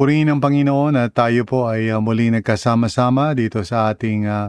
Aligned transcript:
Purihin 0.00 0.32
ng 0.32 0.40
Panginoon 0.40 0.96
at 0.96 1.12
tayo 1.12 1.44
po 1.44 1.68
ay 1.68 1.92
uh, 1.92 2.00
muli 2.00 2.32
nagkasama-sama 2.32 3.36
dito 3.36 3.60
sa 3.60 3.92
ating 3.92 4.24
uh, 4.24 4.48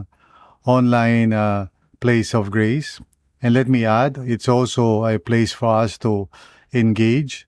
online 0.64 1.36
uh, 1.36 1.68
place 2.00 2.32
of 2.32 2.48
grace. 2.48 3.04
And 3.44 3.52
let 3.52 3.68
me 3.68 3.84
add, 3.84 4.16
it's 4.24 4.48
also 4.48 5.04
a 5.04 5.20
place 5.20 5.52
for 5.52 5.84
us 5.84 6.00
to 6.08 6.32
engage. 6.72 7.44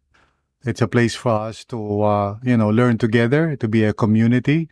It's 0.68 0.84
a 0.84 0.88
place 0.92 1.16
for 1.16 1.48
us 1.48 1.64
to, 1.72 1.80
uh, 2.04 2.36
you 2.44 2.60
know, 2.60 2.68
learn 2.68 3.00
together, 3.00 3.56
to 3.56 3.66
be 3.72 3.88
a 3.88 3.96
community. 3.96 4.68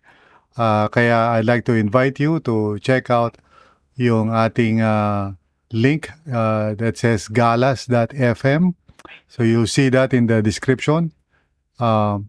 Uh, 0.60 0.92
kaya 0.92 1.32
I'd 1.32 1.48
like 1.48 1.64
to 1.66 1.72
invite 1.72 2.20
you 2.20 2.36
to 2.44 2.76
check 2.84 3.08
out 3.08 3.40
yung 3.96 4.28
ating 4.28 4.84
uh, 4.84 5.40
link 5.72 6.12
uh, 6.28 6.76
that 6.76 7.00
says 7.00 7.32
galas.fm. 7.32 8.76
So 9.24 9.40
you'll 9.40 9.72
see 9.72 9.88
that 9.88 10.12
in 10.12 10.28
the 10.28 10.44
description. 10.44 11.16
Um, 11.80 12.28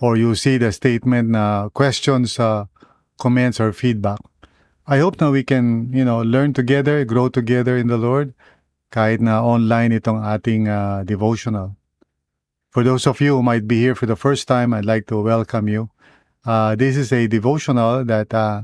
or 0.00 0.16
you 0.16 0.34
see 0.34 0.58
the 0.58 0.72
statement 0.72 1.30
na 1.30 1.68
questions, 1.70 2.38
uh, 2.38 2.66
comments, 3.18 3.60
or 3.60 3.72
feedback. 3.72 4.18
I 4.86 4.98
hope 4.98 5.20
na 5.20 5.30
we 5.30 5.42
can, 5.42 5.92
you 5.92 6.04
know, 6.04 6.22
learn 6.22 6.54
together, 6.54 7.04
grow 7.04 7.28
together 7.28 7.76
in 7.76 7.88
the 7.88 7.98
Lord, 7.98 8.32
kahit 8.90 9.20
na 9.20 9.44
online 9.44 9.92
itong 9.92 10.24
ating 10.24 10.68
uh, 10.68 11.04
devotional. 11.04 11.76
For 12.70 12.84
those 12.84 13.06
of 13.06 13.20
you 13.20 13.36
who 13.36 13.42
might 13.42 13.66
be 13.66 13.80
here 13.80 13.94
for 13.94 14.06
the 14.06 14.16
first 14.16 14.48
time, 14.48 14.72
I'd 14.72 14.84
like 14.84 15.06
to 15.08 15.20
welcome 15.20 15.68
you. 15.68 15.90
Uh, 16.44 16.76
this 16.76 16.96
is 16.96 17.12
a 17.12 17.26
devotional 17.26 18.04
that 18.04 18.32
uh, 18.32 18.62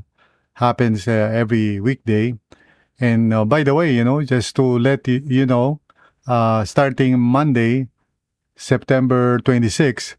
happens 0.54 1.08
uh, 1.08 1.10
every 1.34 1.80
weekday. 1.80 2.38
And 3.00 3.34
uh, 3.34 3.44
by 3.44 3.62
the 3.64 3.74
way, 3.74 3.92
you 3.92 4.04
know, 4.04 4.22
just 4.22 4.54
to 4.56 4.78
let 4.78 5.08
you, 5.08 5.20
you 5.26 5.46
know, 5.46 5.80
uh, 6.26 6.64
starting 6.64 7.18
Monday, 7.18 7.88
September 8.56 9.40
26, 9.40 10.16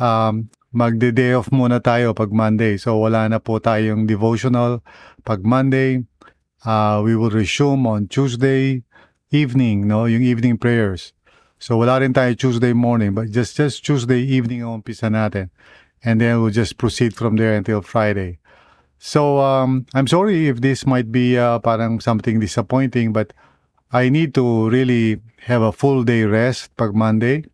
um, 0.00 0.48
magde-day 0.72 1.36
off 1.36 1.52
muna 1.52 1.78
tayo 1.78 2.16
pag 2.16 2.32
Monday. 2.32 2.80
So 2.80 2.98
wala 2.98 3.28
na 3.28 3.38
po 3.38 3.60
tayong 3.60 4.08
devotional 4.08 4.82
pag 5.22 5.44
Monday. 5.44 6.02
Uh, 6.64 7.00
we 7.04 7.16
will 7.16 7.30
resume 7.30 7.86
on 7.86 8.08
Tuesday 8.08 8.82
evening, 9.30 9.86
no, 9.86 10.04
yung 10.04 10.22
evening 10.22 10.58
prayers. 10.58 11.12
So 11.60 11.76
wala 11.76 12.00
rin 12.00 12.16
tayo 12.16 12.32
Tuesday 12.32 12.72
morning, 12.72 13.12
but 13.12 13.28
just 13.28 13.56
just 13.56 13.84
Tuesday 13.84 14.24
evening 14.24 14.64
ang 14.64 14.80
umpisa 14.80 15.12
natin. 15.12 15.52
And 16.00 16.16
then 16.16 16.40
we'll 16.40 16.54
just 16.54 16.80
proceed 16.80 17.12
from 17.12 17.36
there 17.36 17.52
until 17.52 17.84
Friday. 17.84 18.40
So 18.96 19.40
um, 19.44 19.84
I'm 19.92 20.08
sorry 20.08 20.48
if 20.48 20.64
this 20.64 20.88
might 20.88 21.12
be 21.12 21.36
uh, 21.36 21.60
parang 21.60 22.00
something 22.00 22.40
disappointing, 22.40 23.12
but 23.12 23.36
I 23.92 24.08
need 24.08 24.32
to 24.40 24.68
really 24.70 25.20
have 25.44 25.60
a 25.60 25.72
full 25.72 26.04
day 26.04 26.24
rest 26.24 26.72
pag 26.76 26.96
Monday. 26.96 27.44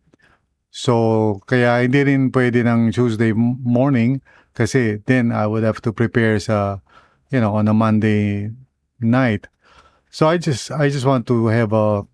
So, 0.77 1.41
kaya 1.49 1.81
hindi 1.81 2.05
rin 2.05 2.29
pwede 2.29 2.61
ng 2.61 2.93
Tuesday 2.93 3.33
morning 3.33 4.21
kasi 4.53 5.01
then 5.09 5.33
I 5.33 5.49
would 5.49 5.65
have 5.65 5.81
to 5.81 5.89
prepare 5.89 6.37
sa, 6.37 6.85
you 7.33 7.41
know, 7.41 7.57
on 7.57 7.65
a 7.65 7.73
Monday 7.73 8.53
night. 9.01 9.49
So 10.13 10.29
I 10.29 10.37
just, 10.37 10.69
I 10.69 10.93
just 10.93 11.01
want 11.01 11.25
to 11.33 11.49
have 11.49 11.73
a, 11.73 12.05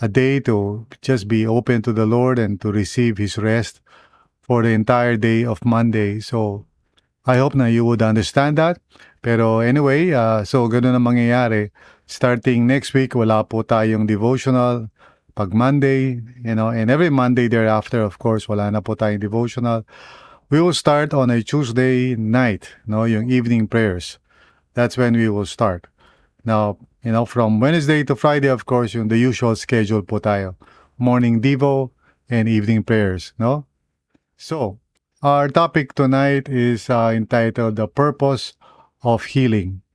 a 0.00 0.08
day 0.08 0.40
to 0.48 0.88
just 1.04 1.28
be 1.28 1.44
open 1.44 1.84
to 1.84 1.92
the 1.92 2.08
Lord 2.08 2.40
and 2.40 2.56
to 2.64 2.72
receive 2.72 3.20
His 3.20 3.36
rest 3.36 3.84
for 4.40 4.64
the 4.64 4.72
entire 4.72 5.20
day 5.20 5.44
of 5.44 5.60
Monday. 5.60 6.24
So, 6.24 6.64
I 7.28 7.36
hope 7.36 7.52
na 7.52 7.68
you 7.68 7.84
would 7.84 8.00
understand 8.00 8.56
that. 8.56 8.80
Pero 9.20 9.60
anyway, 9.60 10.16
uh, 10.16 10.48
so 10.48 10.64
ganun 10.64 10.96
ang 10.96 11.04
mangyayari. 11.04 11.76
Starting 12.08 12.64
next 12.64 12.96
week, 12.96 13.12
wala 13.12 13.44
po 13.44 13.60
tayong 13.60 14.08
devotional 14.08 14.88
pag 15.38 15.54
Monday, 15.54 16.18
you 16.42 16.54
know, 16.58 16.66
and 16.66 16.90
every 16.90 17.10
Monday 17.10 17.46
thereafter, 17.46 18.02
of 18.02 18.18
course, 18.18 18.50
wala 18.50 18.74
na 18.74 18.82
po 18.82 18.98
tayong 18.98 19.22
devotional. 19.22 19.86
We 20.50 20.58
will 20.58 20.74
start 20.74 21.14
on 21.14 21.30
a 21.30 21.46
Tuesday 21.46 22.18
night, 22.18 22.74
no, 22.90 23.06
yung 23.06 23.30
evening 23.30 23.70
prayers. 23.70 24.18
That's 24.74 24.98
when 24.98 25.14
we 25.14 25.30
will 25.30 25.46
start. 25.46 25.86
Now, 26.42 26.82
you 27.06 27.14
know, 27.14 27.22
from 27.22 27.62
Wednesday 27.62 28.02
to 28.10 28.18
Friday, 28.18 28.50
of 28.50 28.66
course, 28.66 28.98
yung 28.98 29.14
the 29.14 29.18
usual 29.22 29.54
schedule 29.54 30.02
po 30.02 30.18
tayo. 30.18 30.58
Morning 30.98 31.38
Devo 31.38 31.94
and 32.26 32.50
evening 32.50 32.82
prayers, 32.82 33.30
no? 33.38 33.70
So, 34.34 34.82
our 35.22 35.46
topic 35.46 35.94
tonight 35.94 36.50
is 36.50 36.90
uh, 36.90 37.14
entitled 37.14 37.78
The 37.78 37.86
Purpose 37.86 38.58
of 39.06 39.38
Healing, 39.38 39.86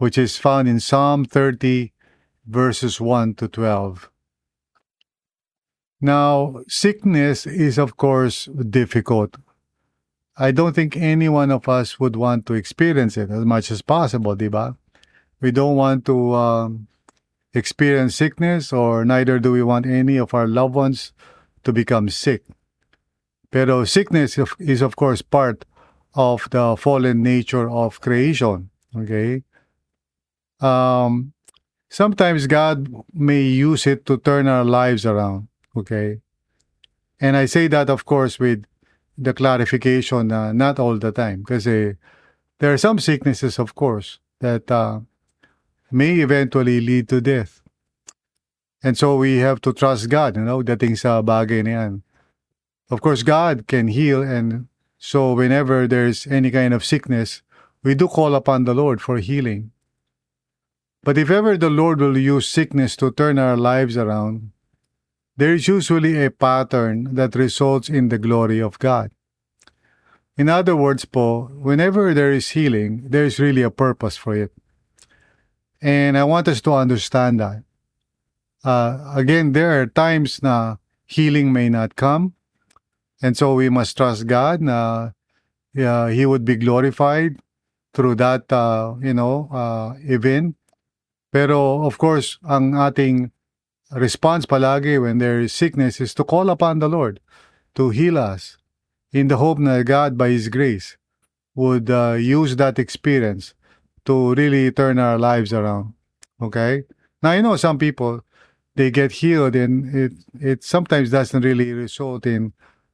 which 0.00 0.16
is 0.16 0.40
found 0.40 0.64
in 0.64 0.80
Psalm 0.80 1.28
30, 1.28 1.92
verses 2.48 3.04
1 3.04 3.36
to 3.36 3.48
12. 3.48 4.08
Now, 6.00 6.60
sickness 6.68 7.46
is, 7.46 7.78
of 7.78 7.96
course, 7.96 8.46
difficult. 8.46 9.36
I 10.36 10.50
don't 10.50 10.74
think 10.74 10.96
any 10.96 11.28
one 11.28 11.50
of 11.50 11.68
us 11.68 11.98
would 11.98 12.16
want 12.16 12.44
to 12.46 12.54
experience 12.54 13.16
it 13.16 13.30
as 13.30 13.44
much 13.44 13.70
as 13.70 13.80
possible, 13.80 14.36
diba? 14.36 14.76
We 15.40 15.50
don't 15.50 15.76
want 15.76 16.04
to 16.06 16.34
um, 16.34 16.88
experience 17.54 18.14
sickness, 18.14 18.72
or 18.72 19.04
neither 19.04 19.38
do 19.38 19.52
we 19.52 19.62
want 19.62 19.86
any 19.86 20.18
of 20.18 20.34
our 20.34 20.46
loved 20.46 20.74
ones 20.74 21.12
to 21.64 21.72
become 21.72 22.10
sick. 22.10 22.42
Pero 23.50 23.84
sickness 23.84 24.38
is, 24.58 24.82
of 24.82 24.96
course, 24.96 25.22
part 25.22 25.64
of 26.14 26.48
the 26.50 26.76
fallen 26.76 27.22
nature 27.22 27.70
of 27.70 28.00
creation. 28.00 28.68
Okay? 28.94 29.42
Um, 30.60 31.32
sometimes 31.88 32.46
God 32.46 32.88
may 33.14 33.42
use 33.42 33.86
it 33.86 34.04
to 34.06 34.18
turn 34.18 34.46
our 34.48 34.64
lives 34.64 35.06
around. 35.06 35.48
Okay. 35.76 36.20
And 37.20 37.36
I 37.36 37.46
say 37.46 37.68
that, 37.68 37.90
of 37.90 38.04
course, 38.04 38.38
with 38.38 38.64
the 39.16 39.32
clarification 39.32 40.32
uh, 40.32 40.52
not 40.52 40.78
all 40.78 40.98
the 40.98 41.12
time. 41.12 41.40
Because 41.40 41.64
there 41.64 41.96
are 42.62 42.78
some 42.78 42.98
sicknesses, 42.98 43.58
of 43.58 43.74
course, 43.74 44.18
that 44.40 44.70
uh, 44.70 45.00
may 45.90 46.20
eventually 46.20 46.80
lead 46.80 47.08
to 47.08 47.20
death. 47.20 47.62
And 48.82 48.96
so 48.96 49.16
we 49.16 49.38
have 49.38 49.60
to 49.62 49.72
trust 49.72 50.08
God, 50.08 50.36
you 50.36 50.42
know, 50.42 50.62
dating 50.62 50.96
sa 50.96 51.22
bagay 51.22 51.64
na 51.64 51.70
yan. 51.70 52.02
Of 52.90 53.00
course, 53.00 53.22
God 53.22 53.66
can 53.66 53.88
heal. 53.88 54.22
And 54.22 54.68
so 54.98 55.32
whenever 55.32 55.88
there's 55.88 56.26
any 56.26 56.50
kind 56.50 56.72
of 56.72 56.84
sickness, 56.84 57.42
we 57.82 57.94
do 57.94 58.06
call 58.06 58.34
upon 58.34 58.64
the 58.64 58.74
Lord 58.74 59.00
for 59.00 59.18
healing. 59.18 59.72
But 61.02 61.18
if 61.18 61.30
ever 61.30 61.56
the 61.56 61.70
Lord 61.70 62.00
will 62.00 62.18
use 62.18 62.48
sickness 62.48 62.96
to 62.96 63.10
turn 63.10 63.38
our 63.38 63.56
lives 63.56 63.96
around, 63.96 64.50
there 65.36 65.52
is 65.54 65.68
usually 65.68 66.24
a 66.24 66.30
pattern 66.30 67.14
that 67.14 67.34
results 67.36 67.88
in 67.88 68.08
the 68.08 68.18
glory 68.18 68.60
of 68.60 68.78
God. 68.78 69.10
In 70.36 70.48
other 70.48 70.76
words 70.76 71.04
po, 71.04 71.48
whenever 71.52 72.12
there 72.12 72.32
is 72.32 72.50
healing, 72.50 73.08
there 73.08 73.24
is 73.24 73.40
really 73.40 73.62
a 73.62 73.70
purpose 73.70 74.16
for 74.16 74.34
it. 74.36 74.52
And 75.80 76.16
I 76.16 76.24
want 76.24 76.48
us 76.48 76.60
to 76.62 76.72
understand 76.72 77.40
that. 77.40 77.62
Uh, 78.64 79.12
again, 79.14 79.52
there 79.52 79.80
are 79.80 79.86
times 79.86 80.42
na 80.42 80.76
healing 81.06 81.52
may 81.52 81.68
not 81.68 81.96
come. 81.96 82.34
And 83.22 83.36
so 83.36 83.54
we 83.54 83.68
must 83.68 83.96
trust 83.96 84.26
God 84.26 84.60
na 84.60 85.12
uh, 85.78 86.06
He 86.08 86.26
would 86.26 86.44
be 86.44 86.56
glorified 86.56 87.40
through 87.94 88.16
that, 88.16 88.52
uh, 88.52 88.96
you 89.00 89.14
know, 89.14 89.48
uh, 89.52 89.94
event. 90.04 90.56
Pero 91.32 91.84
of 91.84 91.96
course, 91.96 92.36
ang 92.44 92.76
ating 92.76 93.32
response 93.92 94.46
palagi 94.46 95.00
when 95.00 95.18
there 95.18 95.40
is 95.40 95.52
sickness 95.52 96.00
is 96.00 96.14
to 96.14 96.24
call 96.24 96.50
upon 96.50 96.78
the 96.78 96.88
Lord 96.88 97.20
to 97.74 97.90
heal 97.90 98.18
us 98.18 98.56
in 99.12 99.28
the 99.28 99.36
hope 99.36 99.58
that 99.62 99.84
God, 99.84 100.18
by 100.18 100.30
His 100.30 100.48
grace, 100.48 100.96
would 101.54 101.90
uh, 101.90 102.16
use 102.18 102.56
that 102.56 102.78
experience 102.78 103.54
to 104.04 104.34
really 104.34 104.70
turn 104.70 104.98
our 104.98 105.18
lives 105.18 105.52
around. 105.52 105.94
Okay? 106.40 106.84
Now, 107.22 107.32
you 107.32 107.42
know, 107.42 107.56
some 107.56 107.78
people, 107.78 108.22
they 108.74 108.90
get 108.90 109.24
healed 109.24 109.56
and 109.56 109.94
it, 109.94 110.12
it 110.38 110.64
sometimes 110.64 111.10
doesn't 111.10 111.42
really 111.42 111.72
result 111.72 112.26
in 112.26 112.52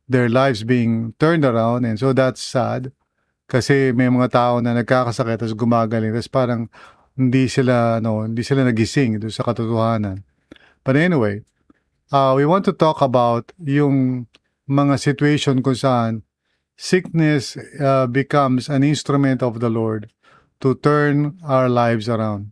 their 0.08 0.28
lives 0.28 0.62
being 0.62 1.14
turned 1.18 1.44
around 1.44 1.84
and 1.84 1.98
so 1.98 2.12
that's 2.12 2.40
sad. 2.40 2.92
Kasi 3.48 3.92
may 3.92 4.06
mga 4.06 4.30
tao 4.30 4.60
na 4.62 4.72
nagkakasakit 4.78 5.42
tapos 5.42 5.58
gumagaling 5.58 6.14
tapos 6.14 6.30
parang 6.30 6.60
hindi 7.18 7.50
sila 7.50 8.00
no, 8.00 8.24
hindi 8.24 8.40
sila 8.46 8.64
nagising 8.64 9.18
doon 9.18 9.34
sa 9.34 9.42
katotohanan. 9.42 10.22
But 10.84 10.96
anyway, 10.96 11.42
uh, 12.10 12.34
we 12.36 12.46
want 12.46 12.64
to 12.66 12.72
talk 12.72 13.00
about 13.00 13.52
yung 13.62 14.26
mga 14.68 14.98
situation 14.98 15.62
kung 15.62 15.78
saan 15.78 16.12
sickness 16.76 17.54
uh, 17.78 18.06
becomes 18.06 18.68
an 18.68 18.82
instrument 18.82 19.42
of 19.42 19.60
the 19.60 19.70
Lord 19.70 20.10
to 20.60 20.74
turn 20.74 21.38
our 21.46 21.68
lives 21.68 22.08
around. 22.08 22.50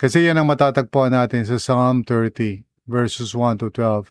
Kasi 0.00 0.28
yan 0.28 0.40
ang 0.40 0.48
matatagpuan 0.48 1.12
natin 1.12 1.44
sa 1.44 1.60
Psalm 1.60 2.04
30 2.04 2.64
verses 2.88 3.36
1 3.36 3.60
to 3.60 3.68
12. 3.68 4.08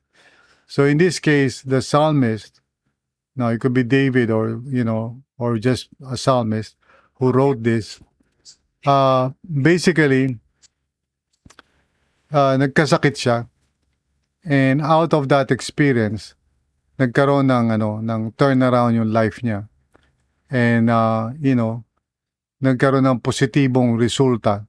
So 0.70 0.86
in 0.86 1.02
this 1.02 1.18
case, 1.18 1.66
the 1.66 1.82
psalmist, 1.82 2.62
now 3.36 3.50
it 3.50 3.60
could 3.60 3.74
be 3.74 3.84
David 3.84 4.30
or, 4.30 4.62
you 4.70 4.86
know, 4.86 5.26
or 5.38 5.58
just 5.58 5.90
a 6.06 6.16
psalmist 6.16 6.78
who 7.18 7.32
wrote 7.34 7.64
this, 7.66 8.00
uh, 8.86 9.32
basically, 9.44 10.38
uh, 12.34 12.56
nagkasakit 12.58 13.16
siya. 13.16 13.38
And 14.46 14.82
out 14.82 15.14
of 15.14 15.28
that 15.30 15.52
experience, 15.52 16.34
nagkaroon 16.98 17.52
ng, 17.52 17.76
ano, 17.76 18.00
ng 18.00 18.34
turnaround 18.36 18.96
yung 18.96 19.12
life 19.12 19.44
niya. 19.44 19.68
And, 20.50 20.90
uh, 20.90 21.36
you 21.38 21.56
know, 21.56 21.86
nagkaroon 22.64 23.06
ng 23.06 23.20
positibong 23.22 24.00
resulta 24.00 24.66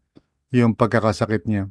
yung 0.51 0.75
pagkakasakit 0.75 1.47
niya. 1.47 1.71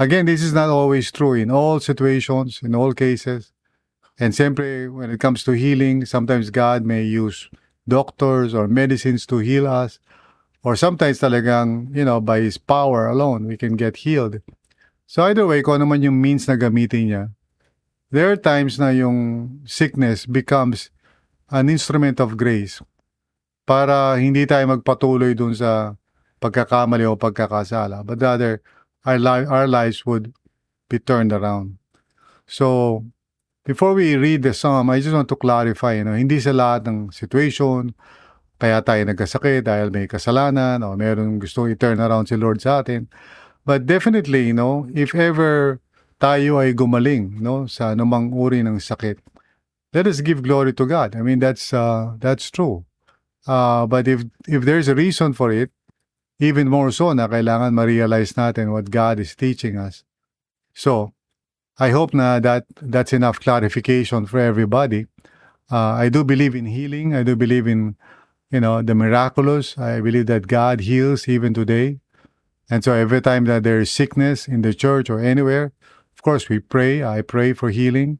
Again, 0.00 0.24
this 0.24 0.42
is 0.42 0.56
not 0.56 0.72
always 0.72 1.12
true 1.12 1.36
in 1.36 1.52
all 1.52 1.78
situations, 1.78 2.60
in 2.64 2.74
all 2.74 2.96
cases. 2.96 3.52
And 4.18 4.34
simply, 4.34 4.88
when 4.88 5.10
it 5.10 5.20
comes 5.20 5.44
to 5.44 5.52
healing, 5.52 6.04
sometimes 6.04 6.48
God 6.48 6.84
may 6.84 7.04
use 7.04 7.48
doctors 7.88 8.54
or 8.54 8.68
medicines 8.68 9.26
to 9.26 9.38
heal 9.38 9.66
us. 9.66 9.98
Or 10.64 10.76
sometimes 10.76 11.20
talagang, 11.20 11.94
you 11.94 12.04
know, 12.04 12.20
by 12.20 12.40
His 12.40 12.56
power 12.56 13.08
alone, 13.08 13.46
we 13.46 13.56
can 13.56 13.76
get 13.76 14.08
healed. 14.08 14.40
So 15.06 15.22
either 15.28 15.44
way, 15.44 15.60
kung 15.60 15.82
ano 15.82 15.86
man 15.86 16.00
yung 16.00 16.18
means 16.18 16.48
na 16.48 16.56
gamitin 16.56 17.04
niya, 17.08 17.24
there 18.12 18.28
are 18.32 18.40
times 18.40 18.76
na 18.76 18.92
yung 18.92 19.60
sickness 19.64 20.24
becomes 20.24 20.92
an 21.52 21.68
instrument 21.68 22.20
of 22.20 22.36
grace 22.36 22.80
para 23.68 24.16
hindi 24.18 24.48
tayo 24.48 24.66
magpatuloy 24.72 25.36
dun 25.36 25.54
sa 25.54 25.94
pagkakamali 26.42 27.06
o 27.06 27.14
pagkakasala, 27.14 28.02
but 28.02 28.18
rather 28.18 28.58
our, 29.06 29.18
li- 29.18 29.46
our 29.46 29.68
lives 29.70 30.02
would 30.02 30.34
be 30.90 30.98
turned 30.98 31.30
around. 31.30 31.78
So, 32.44 33.06
before 33.64 33.94
we 33.94 34.18
read 34.18 34.42
the 34.42 34.52
psalm, 34.52 34.90
I 34.90 34.98
just 34.98 35.14
want 35.14 35.30
to 35.30 35.38
clarify, 35.38 36.02
you 36.02 36.04
know, 36.04 36.18
hindi 36.18 36.42
sa 36.42 36.50
lahat 36.50 36.90
ng 36.90 37.14
situation, 37.14 37.94
kaya 38.58 38.82
tayo 38.82 39.02
nagkasakit 39.06 39.66
dahil 39.66 39.90
may 39.90 40.06
kasalanan 40.06 40.82
o 40.86 40.94
meron 40.94 41.38
gustong 41.38 41.70
i-turn 41.70 41.98
around 41.98 42.30
si 42.30 42.38
Lord 42.38 42.62
sa 42.62 42.82
atin. 42.82 43.10
But 43.64 43.86
definitely, 43.86 44.50
you 44.50 44.54
know, 44.54 44.90
if 44.94 45.14
ever 45.14 45.80
tayo 46.18 46.58
ay 46.58 46.74
gumaling, 46.74 47.38
no, 47.38 47.66
sa 47.66 47.94
anumang 47.94 48.34
uri 48.34 48.62
ng 48.62 48.82
sakit, 48.82 49.18
let 49.94 50.06
us 50.06 50.20
give 50.20 50.42
glory 50.42 50.72
to 50.74 50.86
God. 50.86 51.14
I 51.14 51.22
mean, 51.22 51.38
that's 51.38 51.72
uh, 51.72 52.18
that's 52.18 52.50
true. 52.50 52.84
Uh, 53.46 53.86
but 53.86 54.08
if 54.08 54.26
if 54.46 54.66
there's 54.66 54.88
a 54.88 54.94
reason 54.94 55.32
for 55.32 55.50
it, 55.54 55.70
even 56.42 56.66
more 56.66 56.90
so 56.90 57.14
na 57.14 57.30
kailangan 57.30 57.70
ma-realize 57.70 58.34
natin 58.34 58.74
what 58.74 58.90
God 58.90 59.22
is 59.22 59.34
teaching 59.38 59.78
us. 59.78 60.02
So, 60.74 61.14
I 61.78 61.90
hope 61.94 62.14
na 62.14 62.42
that 62.42 62.66
that's 62.82 63.14
enough 63.14 63.38
clarification 63.38 64.26
for 64.26 64.42
everybody. 64.42 65.06
Uh, 65.70 65.96
I 66.02 66.10
do 66.10 66.26
believe 66.26 66.58
in 66.58 66.66
healing. 66.66 67.14
I 67.14 67.22
do 67.22 67.38
believe 67.38 67.70
in, 67.70 67.96
you 68.50 68.60
know, 68.60 68.82
the 68.82 68.94
miraculous. 68.94 69.78
I 69.78 70.02
believe 70.02 70.26
that 70.26 70.50
God 70.50 70.82
heals 70.84 71.30
even 71.30 71.54
today. 71.54 72.01
And 72.70 72.84
so 72.84 72.92
every 72.92 73.20
time 73.20 73.44
that 73.46 73.62
there 73.62 73.80
is 73.80 73.90
sickness 73.90 74.48
in 74.48 74.62
the 74.62 74.74
church 74.74 75.10
or 75.10 75.20
anywhere, 75.20 75.72
of 76.14 76.22
course 76.22 76.48
we 76.48 76.58
pray. 76.58 77.02
I 77.04 77.22
pray 77.22 77.52
for 77.52 77.70
healing. 77.70 78.18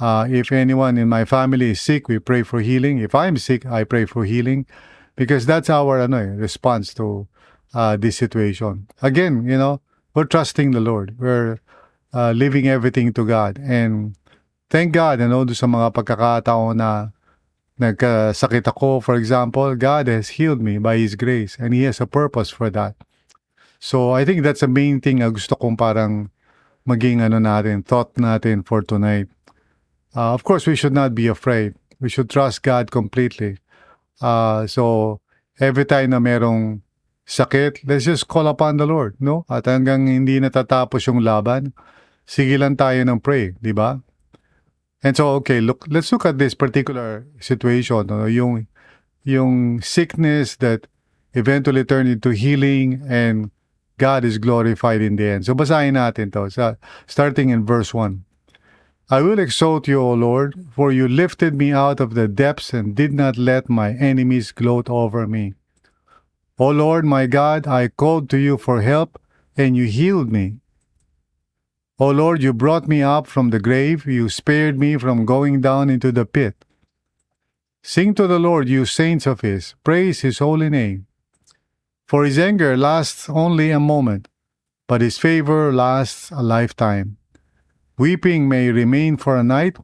Uh, 0.00 0.26
if 0.30 0.52
anyone 0.52 0.96
in 0.96 1.08
my 1.08 1.24
family 1.24 1.70
is 1.70 1.80
sick, 1.80 2.08
we 2.08 2.18
pray 2.18 2.42
for 2.42 2.60
healing. 2.60 2.98
If 2.98 3.14
I'm 3.14 3.36
sick, 3.36 3.66
I 3.66 3.84
pray 3.84 4.06
for 4.06 4.24
healing, 4.24 4.66
because 5.16 5.44
that's 5.44 5.68
our 5.68 5.98
eh, 5.98 6.06
response 6.38 6.94
to 6.94 7.26
uh, 7.74 7.96
this 7.96 8.16
situation. 8.16 8.86
Again, 9.02 9.44
you 9.44 9.58
know, 9.58 9.80
we're 10.14 10.24
trusting 10.24 10.70
the 10.70 10.80
Lord. 10.80 11.18
We're 11.18 11.58
uh, 12.14 12.32
leaving 12.32 12.68
everything 12.68 13.12
to 13.14 13.26
God. 13.26 13.58
And 13.58 14.14
thank 14.70 14.92
God, 14.92 15.20
you 15.20 15.28
know, 15.28 15.46
sa 15.50 15.66
mga 15.66 15.92
pagkakataon 15.94 16.76
na 16.76 17.08
nagkasakit 17.80 18.66
ako, 18.66 19.00
for 19.00 19.14
example, 19.14 19.74
God 19.74 20.06
has 20.06 20.38
healed 20.40 20.62
me 20.62 20.78
by 20.78 20.98
His 20.98 21.14
grace 21.14 21.56
and 21.58 21.74
He 21.74 21.82
has 21.84 22.00
a 22.00 22.06
purpose 22.06 22.50
for 22.50 22.70
that. 22.70 22.94
So 23.78 24.12
I 24.12 24.24
think 24.24 24.42
that's 24.42 24.60
the 24.60 24.68
main 24.68 25.00
thing 25.00 25.22
na 25.22 25.30
gusto 25.30 25.54
kong 25.54 25.78
parang 25.78 26.30
maging 26.86 27.22
ano 27.22 27.38
natin, 27.38 27.86
thought 27.86 28.14
natin 28.14 28.66
for 28.66 28.82
tonight. 28.82 29.28
Uh, 30.16 30.34
of 30.34 30.42
course, 30.42 30.66
we 30.66 30.74
should 30.74 30.94
not 30.94 31.14
be 31.14 31.26
afraid. 31.26 31.74
We 32.00 32.08
should 32.08 32.30
trust 32.30 32.62
God 32.62 32.90
completely. 32.90 33.58
Uh, 34.20 34.66
so 34.66 35.20
every 35.60 35.84
time 35.84 36.10
na 36.10 36.18
merong 36.18 36.82
sakit, 37.28 37.84
let's 37.84 38.08
just 38.08 38.26
call 38.26 38.48
upon 38.48 38.80
the 38.80 38.86
Lord, 38.86 39.14
no? 39.20 39.44
At 39.52 39.68
hanggang 39.68 40.08
hindi 40.08 40.40
natatapos 40.40 41.06
yung 41.06 41.20
laban, 41.20 41.76
sige 42.24 42.56
lang 42.56 42.74
tayo 42.74 42.98
ng 43.04 43.20
pray, 43.20 43.52
di 43.60 43.76
ba? 43.76 44.00
And 45.04 45.14
so, 45.14 45.38
okay, 45.38 45.60
look, 45.60 45.86
let's 45.86 46.10
look 46.10 46.26
at 46.26 46.40
this 46.40 46.56
particular 46.56 47.28
situation, 47.38 48.08
no? 48.08 48.26
yung, 48.26 48.66
yung 49.22 49.78
sickness 49.84 50.56
that 50.58 50.88
eventually 51.34 51.84
turned 51.84 52.08
into 52.08 52.34
healing 52.34 53.04
and 53.06 53.52
God 53.98 54.24
is 54.24 54.38
glorified 54.38 55.02
in 55.02 55.16
the 55.16 55.26
end. 55.26 55.46
So 55.46 55.54
basahin 55.54 55.94
natin 55.94 56.32
to, 56.32 56.48
sa, 56.50 56.74
starting 57.06 57.50
in 57.50 57.66
verse 57.66 57.92
1. 57.92 58.24
I 59.10 59.22
will 59.22 59.38
exalt 59.38 59.88
you, 59.88 60.00
O 60.00 60.12
Lord, 60.12 60.54
for 60.70 60.92
you 60.92 61.08
lifted 61.08 61.54
me 61.54 61.72
out 61.72 61.98
of 61.98 62.14
the 62.14 62.28
depths 62.28 62.74
and 62.74 62.94
did 62.94 63.12
not 63.12 63.38
let 63.38 63.68
my 63.68 63.92
enemies 63.92 64.52
gloat 64.52 64.88
over 64.90 65.26
me. 65.26 65.54
O 66.58 66.68
Lord 66.70 67.04
my 67.04 67.26
God, 67.26 67.66
I 67.66 67.88
called 67.88 68.28
to 68.30 68.38
you 68.38 68.58
for 68.58 68.82
help, 68.82 69.18
and 69.56 69.76
you 69.76 69.84
healed 69.84 70.30
me. 70.30 70.58
O 71.98 72.10
Lord, 72.10 72.42
you 72.42 72.52
brought 72.52 72.86
me 72.86 73.02
up 73.02 73.26
from 73.26 73.50
the 73.50 73.58
grave, 73.58 74.06
you 74.06 74.28
spared 74.28 74.78
me 74.78 74.96
from 74.96 75.24
going 75.24 75.60
down 75.60 75.90
into 75.90 76.12
the 76.12 76.24
pit. 76.24 76.64
Sing 77.82 78.14
to 78.14 78.28
the 78.28 78.38
Lord, 78.38 78.68
you 78.68 78.84
saints 78.84 79.26
of 79.26 79.40
his, 79.40 79.74
praise 79.82 80.20
his 80.20 80.38
holy 80.38 80.70
name. 80.70 81.07
For 82.08 82.24
his 82.24 82.38
anger 82.38 82.74
lasts 82.74 83.28
only 83.28 83.70
a 83.70 83.78
moment, 83.78 84.28
but 84.86 85.02
his 85.02 85.18
favor 85.18 85.70
lasts 85.70 86.30
a 86.30 86.42
lifetime. 86.42 87.18
Weeping 87.98 88.48
may 88.48 88.70
remain 88.70 89.18
for 89.18 89.36
a 89.36 89.44
night, 89.44 89.76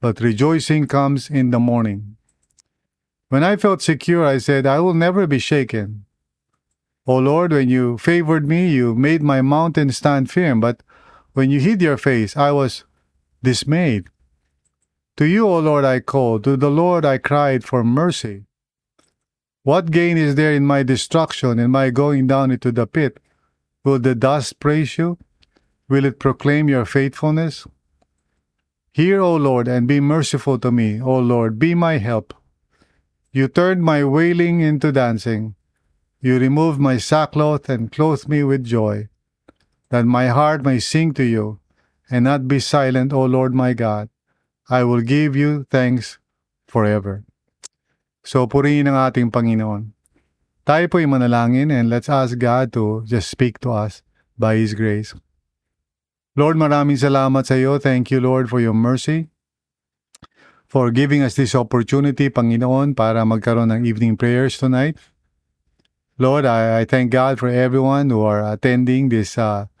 but 0.00 0.20
rejoicing 0.20 0.86
comes 0.86 1.28
in 1.28 1.50
the 1.50 1.58
morning. 1.58 2.16
When 3.28 3.44
I 3.44 3.56
felt 3.56 3.82
secure, 3.82 4.24
I 4.24 4.38
said, 4.38 4.64
I 4.64 4.80
will 4.80 4.94
never 4.94 5.26
be 5.26 5.38
shaken. 5.38 6.06
O 7.06 7.18
Lord, 7.18 7.52
when 7.52 7.68
you 7.68 7.98
favored 7.98 8.48
me, 8.48 8.70
you 8.70 8.94
made 8.94 9.22
my 9.22 9.42
mountain 9.42 9.92
stand 9.92 10.30
firm, 10.30 10.60
but 10.60 10.82
when 11.34 11.50
you 11.50 11.60
hid 11.60 11.82
your 11.82 11.98
face, 11.98 12.34
I 12.34 12.50
was 12.50 12.84
dismayed. 13.42 14.08
To 15.18 15.26
you, 15.26 15.46
O 15.46 15.58
Lord, 15.58 15.84
I 15.84 16.00
called, 16.00 16.44
to 16.44 16.56
the 16.56 16.70
Lord 16.70 17.04
I 17.04 17.18
cried 17.18 17.62
for 17.62 17.84
mercy. 17.84 18.47
What 19.68 19.90
gain 19.90 20.16
is 20.16 20.34
there 20.34 20.54
in 20.54 20.64
my 20.64 20.82
destruction, 20.82 21.58
in 21.58 21.70
my 21.70 21.90
going 21.90 22.26
down 22.26 22.50
into 22.50 22.72
the 22.72 22.86
pit? 22.86 23.20
Will 23.84 23.98
the 23.98 24.14
dust 24.14 24.60
praise 24.60 24.96
you? 24.96 25.18
Will 25.90 26.06
it 26.06 26.18
proclaim 26.18 26.70
your 26.70 26.86
faithfulness? 26.86 27.66
Hear, 28.94 29.20
O 29.20 29.36
Lord, 29.36 29.68
and 29.68 29.86
be 29.86 30.00
merciful 30.00 30.58
to 30.60 30.72
me. 30.72 31.02
O 31.02 31.18
Lord, 31.18 31.58
be 31.58 31.74
my 31.74 31.98
help. 31.98 32.32
You 33.30 33.46
turned 33.46 33.82
my 33.82 34.04
wailing 34.04 34.62
into 34.62 34.90
dancing. 34.90 35.54
You 36.22 36.38
removed 36.38 36.80
my 36.80 36.96
sackcloth 36.96 37.68
and 37.68 37.92
clothed 37.92 38.26
me 38.26 38.42
with 38.44 38.64
joy, 38.64 39.10
that 39.90 40.06
my 40.06 40.28
heart 40.28 40.64
may 40.64 40.78
sing 40.78 41.12
to 41.12 41.24
you, 41.24 41.60
and 42.10 42.24
not 42.24 42.48
be 42.48 42.58
silent, 42.58 43.12
O 43.12 43.26
Lord 43.26 43.52
my 43.52 43.74
God. 43.74 44.08
I 44.70 44.84
will 44.84 45.02
give 45.02 45.36
you 45.36 45.66
thanks 45.68 46.18
forever. 46.66 47.27
So 48.28 48.44
purihin 48.44 48.84
ang 48.84 49.08
ating 49.08 49.32
Panginoon. 49.32 49.96
Tayo 50.68 50.84
po'y 50.92 51.08
manalangin 51.08 51.72
and 51.72 51.88
let's 51.88 52.12
ask 52.12 52.36
God 52.36 52.76
to 52.76 53.00
just 53.08 53.32
speak 53.32 53.56
to 53.64 53.72
us 53.72 54.04
by 54.36 54.60
His 54.60 54.76
grace. 54.76 55.16
Lord, 56.36 56.60
maraming 56.60 57.00
salamat 57.00 57.48
sa 57.48 57.56
iyo. 57.56 57.80
Thank 57.80 58.12
you, 58.12 58.20
Lord, 58.20 58.52
for 58.52 58.60
your 58.60 58.76
mercy. 58.76 59.32
For 60.68 60.92
giving 60.92 61.24
us 61.24 61.40
this 61.40 61.56
opportunity, 61.56 62.28
Panginoon, 62.28 62.92
para 62.92 63.24
magkaroon 63.24 63.72
ng 63.72 63.88
evening 63.88 64.20
prayers 64.20 64.60
tonight. 64.60 65.00
Lord, 66.20 66.44
I, 66.44 66.84
I 66.84 66.84
thank 66.84 67.08
God 67.08 67.40
for 67.40 67.48
everyone 67.48 68.12
who 68.12 68.28
are 68.28 68.44
attending 68.44 69.08
this 69.08 69.40
uh, 69.40 69.72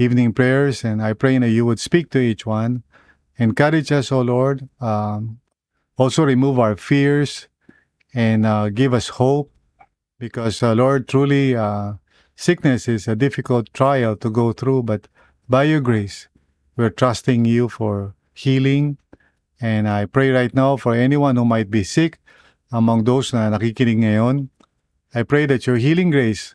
evening 0.00 0.32
prayers, 0.32 0.88
and 0.88 1.04
I 1.04 1.12
pray 1.12 1.36
that 1.36 1.52
you 1.52 1.68
would 1.68 1.76
speak 1.76 2.08
to 2.16 2.18
each 2.24 2.48
one. 2.48 2.80
Encourage 3.36 3.92
us, 3.92 4.08
O 4.08 4.24
Lord. 4.24 4.72
Um, 4.80 5.44
also, 6.00 6.24
remove 6.24 6.56
our 6.56 6.80
fears 6.80 7.49
and 8.14 8.44
uh, 8.44 8.68
give 8.68 8.94
us 8.94 9.08
hope, 9.08 9.50
because, 10.18 10.62
uh, 10.62 10.74
Lord, 10.74 11.08
truly, 11.08 11.56
uh, 11.56 11.94
sickness 12.36 12.88
is 12.88 13.08
a 13.08 13.16
difficult 13.16 13.72
trial 13.72 14.16
to 14.16 14.30
go 14.30 14.52
through, 14.52 14.84
but 14.84 15.08
by 15.48 15.64
your 15.64 15.80
grace, 15.80 16.28
we're 16.76 16.90
trusting 16.90 17.44
you 17.44 17.68
for 17.68 18.14
healing. 18.32 18.98
And 19.60 19.88
I 19.88 20.06
pray 20.06 20.30
right 20.30 20.54
now 20.54 20.76
for 20.76 20.94
anyone 20.94 21.36
who 21.36 21.44
might 21.44 21.70
be 21.70 21.84
sick 21.84 22.18
among 22.72 23.04
those 23.04 23.32
na 23.32 23.50
nakikinig 23.50 23.98
ngayon. 23.98 24.48
I 25.14 25.22
pray 25.22 25.44
that 25.46 25.66
your 25.66 25.76
healing 25.76 26.10
grace 26.10 26.54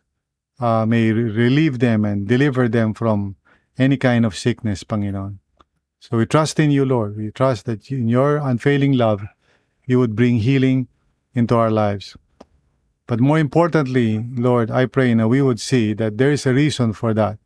uh, 0.60 0.86
may 0.86 1.12
re- 1.12 1.30
relieve 1.30 1.80
them 1.80 2.06
and 2.06 2.28
deliver 2.28 2.68
them 2.68 2.94
from 2.94 3.36
any 3.78 3.98
kind 3.98 4.26
of 4.26 4.36
sickness, 4.36 4.84
Panginoon. 4.84 5.38
So 6.00 6.18
we 6.18 6.26
trust 6.26 6.60
in 6.60 6.72
you, 6.72 6.86
Lord. 6.86 7.18
We 7.18 7.32
trust 7.32 7.66
that 7.66 7.92
in 7.92 8.08
your 8.08 8.38
unfailing 8.38 8.94
love, 8.94 9.24
you 9.86 10.00
would 10.00 10.16
bring 10.16 10.40
healing 10.40 10.88
into 11.36 11.56
our 11.56 11.70
lives. 11.70 12.16
But 13.06 13.20
more 13.20 13.38
importantly, 13.38 14.26
Lord, 14.34 14.72
I 14.72 14.88
pray 14.88 15.14
that 15.14 15.28
we 15.28 15.42
would 15.42 15.60
see 15.60 15.94
that 15.94 16.18
there 16.18 16.32
is 16.32 16.46
a 16.48 16.54
reason 16.54 16.94
for 16.94 17.14
that. 17.14 17.38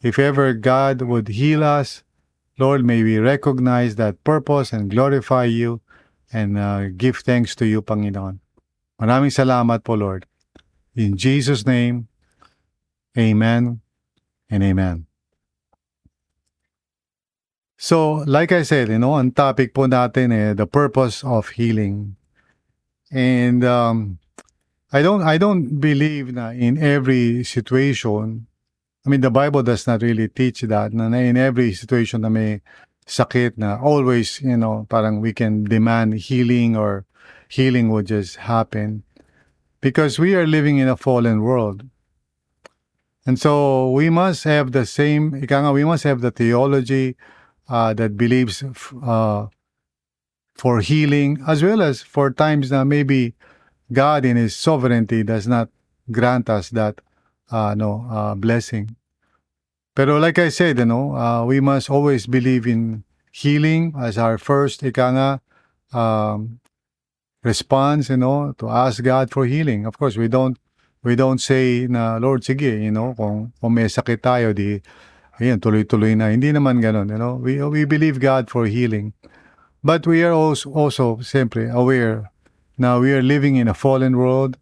If 0.00 0.18
ever 0.18 0.54
God 0.54 1.02
would 1.02 1.28
heal 1.28 1.62
us, 1.62 2.02
Lord, 2.58 2.84
may 2.84 3.02
we 3.02 3.18
recognize 3.18 3.96
that 3.96 4.24
purpose 4.24 4.72
and 4.72 4.90
glorify 4.90 5.44
you 5.44 5.80
and 6.32 6.56
uh, 6.58 6.88
give 6.96 7.18
thanks 7.18 7.54
to 7.56 7.66
you, 7.66 7.82
Panginoon. 7.82 8.40
Maraming 8.98 9.30
salamat 9.30 9.84
po, 9.84 9.94
Lord. 9.94 10.26
In 10.98 11.14
Jesus' 11.14 11.62
name, 11.62 12.08
amen 13.14 13.78
and 14.50 14.62
amen. 14.62 15.06
So, 17.78 18.26
like 18.26 18.50
I 18.50 18.66
said, 18.66 18.90
you 18.90 18.98
know, 18.98 19.14
ang 19.14 19.30
topic 19.30 19.70
po 19.70 19.86
natin 19.86 20.34
eh, 20.34 20.50
the 20.50 20.66
purpose 20.66 21.22
of 21.22 21.54
healing. 21.54 22.17
And 23.10 23.64
um, 23.64 24.18
I 24.92 25.02
don't 25.02 25.22
I 25.22 25.38
don't 25.38 25.80
believe 25.80 26.32
na 26.32 26.50
in 26.50 26.76
every 26.78 27.44
situation, 27.44 28.46
I 29.06 29.08
mean 29.08 29.20
the 29.20 29.30
Bible 29.30 29.62
does 29.62 29.86
not 29.86 30.02
really 30.02 30.28
teach 30.28 30.60
that 30.62 30.92
na 30.92 31.06
in 31.16 31.36
every 31.36 31.72
situation 31.72 32.22
na 32.22 32.28
may 32.28 32.60
sakit 33.06 33.56
na 33.56 33.80
always, 33.80 34.40
you 34.42 34.56
know, 34.56 34.86
parang 34.88 35.20
we 35.20 35.32
can 35.32 35.64
demand 35.64 36.14
healing 36.14 36.76
or 36.76 37.04
healing 37.48 37.88
would 37.88 38.06
just 38.06 38.36
happen 38.36 39.02
because 39.80 40.18
we 40.18 40.34
are 40.34 40.46
living 40.46 40.78
in 40.78 40.88
a 40.88 40.96
fallen 40.96 41.40
world. 41.40 41.84
And 43.26 43.38
so 43.38 43.90
we 43.90 44.10
must 44.10 44.44
have 44.44 44.72
the 44.72 44.86
same, 44.86 45.32
we 45.32 45.84
must 45.84 46.04
have 46.04 46.20
the 46.20 46.30
theology 46.30 47.16
uh, 47.68 47.92
that 47.94 48.16
believes 48.16 48.64
uh, 49.02 49.46
for 50.58 50.80
healing 50.80 51.38
as 51.46 51.62
well 51.62 51.80
as 51.80 52.02
for 52.02 52.30
times 52.30 52.68
that 52.70 52.84
maybe 52.84 53.34
God 53.92 54.24
in 54.26 54.36
His 54.36 54.56
sovereignty 54.56 55.22
does 55.22 55.46
not 55.46 55.70
grant 56.10 56.50
us 56.50 56.68
that 56.70 57.00
uh, 57.50 57.74
no 57.78 58.04
uh, 58.10 58.34
blessing. 58.34 58.96
Pero 59.94 60.18
like 60.18 60.38
I 60.38 60.50
said, 60.50 60.78
you 60.78 60.84
know, 60.84 61.16
uh, 61.16 61.44
we 61.44 61.60
must 61.60 61.88
always 61.90 62.26
believe 62.26 62.66
in 62.66 63.04
healing 63.32 63.94
as 63.98 64.18
our 64.18 64.36
first, 64.38 64.82
ika 64.82 65.06
nga, 65.14 65.30
um, 65.96 66.60
response, 67.42 68.10
you 68.10 68.18
know, 68.18 68.52
to 68.58 68.68
ask 68.68 69.02
God 69.02 69.30
for 69.30 69.46
healing. 69.46 69.86
Of 69.86 69.98
course, 69.98 70.16
we 70.18 70.28
don't 70.28 70.58
we 71.02 71.14
don't 71.14 71.38
say 71.38 71.86
na 71.88 72.18
Lord 72.18 72.42
sige, 72.42 72.82
you 72.82 72.90
know, 72.90 73.14
kung, 73.14 73.52
kung 73.62 73.74
may 73.74 73.86
sakit 73.86 74.20
tayo 74.20 74.52
di 74.52 74.82
Ayan, 75.38 75.62
tuloy-tuloy 75.62 76.18
na. 76.18 76.34
Hindi 76.34 76.50
naman 76.50 76.82
ganun, 76.82 77.14
you 77.14 77.14
know. 77.14 77.38
We, 77.38 77.62
we 77.62 77.86
believe 77.86 78.18
God 78.18 78.50
for 78.50 78.66
healing. 78.66 79.14
But 79.82 80.06
we 80.06 80.22
are 80.24 80.32
also, 80.32 80.70
also 80.72 81.20
simply 81.20 81.66
aware 81.66 82.30
now 82.76 83.00
we 83.00 83.12
are 83.12 83.22
living 83.22 83.56
in 83.56 83.66
a 83.66 83.74
fallen 83.74 84.16
world 84.16 84.56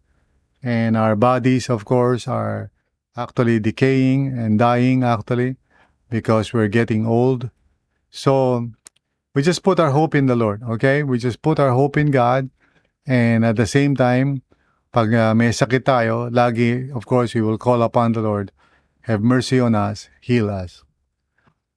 and 0.63 0.97
our 0.97 1.15
bodies, 1.15 1.69
of 1.69 1.85
course, 1.85 2.27
are 2.27 2.71
actually 3.15 3.59
decaying 3.59 4.37
and 4.37 4.57
dying 4.57 5.03
actually 5.03 5.57
because 6.09 6.51
we're 6.51 6.67
getting 6.67 7.05
old. 7.05 7.51
So 8.09 8.71
we 9.35 9.43
just 9.43 9.61
put 9.61 9.79
our 9.79 9.91
hope 9.91 10.15
in 10.15 10.25
the 10.25 10.35
Lord, 10.35 10.63
okay? 10.63 11.03
We 11.03 11.19
just 11.19 11.41
put 11.43 11.59
our 11.59 11.71
hope 11.71 11.95
in 11.95 12.09
God 12.09 12.49
and 13.05 13.45
at 13.45 13.55
the 13.55 13.67
same 13.67 13.95
time, 13.95 14.41
pag 14.91 15.13
uh, 15.13 15.35
may 15.35 15.49
sakit 15.49 15.85
tayo, 15.85 16.33
lagi, 16.33 16.89
of 16.89 17.05
course, 17.05 17.35
we 17.35 17.41
will 17.41 17.57
call 17.57 17.83
upon 17.83 18.13
the 18.13 18.21
Lord 18.21 18.51
have 19.07 19.21
mercy 19.21 19.59
on 19.59 19.73
us, 19.73 20.09
heal 20.19 20.49
us. 20.49 20.83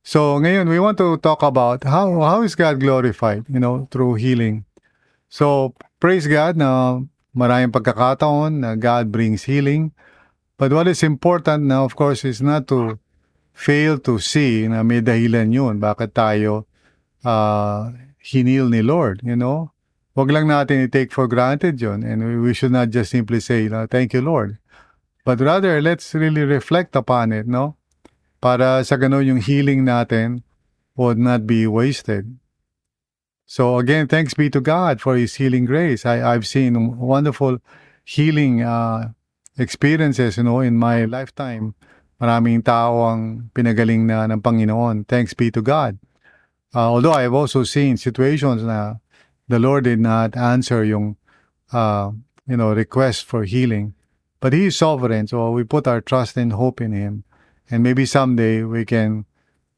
So 0.00 0.40
ngayon, 0.40 0.68
we 0.68 0.80
want 0.80 0.96
to 0.98 1.20
talk 1.20 1.42
about 1.42 1.84
how, 1.84 2.08
how 2.20 2.40
is 2.42 2.56
God 2.56 2.80
glorified, 2.80 3.44
you 3.48 3.60
know, 3.60 3.88
through 3.90 4.16
healing. 4.16 4.64
So 5.28 5.74
praise 6.00 6.26
God 6.26 6.56
na 6.56 7.00
maraming 7.36 7.70
pagkakataon 7.70 8.64
na 8.64 8.74
God 8.74 9.12
brings 9.12 9.44
healing. 9.44 9.92
But 10.56 10.72
what 10.72 10.88
is 10.88 11.02
important 11.02 11.64
now, 11.64 11.84
of 11.84 11.96
course, 11.96 12.24
is 12.24 12.42
not 12.42 12.68
to 12.68 12.98
fail 13.52 13.96
to 14.04 14.18
see 14.18 14.68
na 14.68 14.82
may 14.82 15.00
dahilan 15.00 15.52
yun. 15.52 15.80
Bakit 15.80 16.12
tayo 16.12 16.64
uh, 17.24 17.92
hinil 18.20 18.68
ni 18.68 18.82
Lord, 18.82 19.20
you 19.24 19.36
know? 19.36 19.72
Huwag 20.16 20.32
lang 20.32 20.50
natin 20.50 20.84
i-take 20.84 21.12
for 21.12 21.28
granted 21.28 21.80
yun. 21.80 22.02
And 22.02 22.20
we, 22.24 22.50
we 22.50 22.52
should 22.52 22.72
not 22.72 22.90
just 22.90 23.12
simply 23.12 23.40
say, 23.40 23.68
thank 23.88 24.12
you, 24.12 24.20
Lord. 24.20 24.58
But 25.24 25.40
rather, 25.40 25.80
let's 25.80 26.12
really 26.12 26.42
reflect 26.42 26.96
upon 26.96 27.32
it, 27.32 27.46
no? 27.46 27.79
Para 28.40 28.80
sa 28.84 28.96
ganun 28.96 29.28
yung 29.28 29.40
healing 29.44 29.84
natin 29.84 30.42
would 30.96 31.20
not 31.20 31.46
be 31.46 31.68
wasted. 31.68 32.40
So 33.44 33.78
again, 33.78 34.08
thanks 34.08 34.32
be 34.32 34.48
to 34.50 34.60
God 34.60 35.00
for 35.00 35.16
His 35.16 35.36
healing 35.36 35.64
grace. 35.64 36.06
I, 36.06 36.22
I've 36.22 36.46
seen 36.46 36.96
wonderful 36.96 37.58
healing 38.04 38.62
uh, 38.62 39.12
experiences, 39.58 40.36
you 40.36 40.44
know, 40.44 40.60
in 40.60 40.76
my 40.76 41.04
lifetime. 41.04 41.74
Maraming 42.20 42.64
tao 42.64 43.10
ang 43.10 43.50
pinagaling 43.54 44.06
na 44.06 44.24
ng 44.24 44.40
Panginoon. 44.40 45.08
Thanks 45.08 45.34
be 45.34 45.50
to 45.50 45.62
God. 45.62 45.98
Uh, 46.74 46.94
although 46.94 47.12
I've 47.12 47.34
also 47.34 47.64
seen 47.64 47.96
situations 47.96 48.62
na 48.62 49.02
the 49.48 49.58
Lord 49.58 49.84
did 49.84 49.98
not 49.98 50.36
answer 50.36 50.84
yung, 50.84 51.16
uh, 51.72 52.12
you 52.46 52.56
know, 52.56 52.72
request 52.72 53.24
for 53.24 53.44
healing. 53.44 53.94
But 54.38 54.52
He 54.52 54.66
is 54.66 54.78
sovereign, 54.78 55.26
so 55.26 55.50
we 55.50 55.64
put 55.64 55.88
our 55.88 56.00
trust 56.00 56.36
and 56.36 56.52
hope 56.52 56.80
in 56.80 56.92
Him. 56.92 57.24
And 57.70 57.82
maybe 57.82 58.04
someday 58.04 58.62
we 58.62 58.84
can 58.84 59.24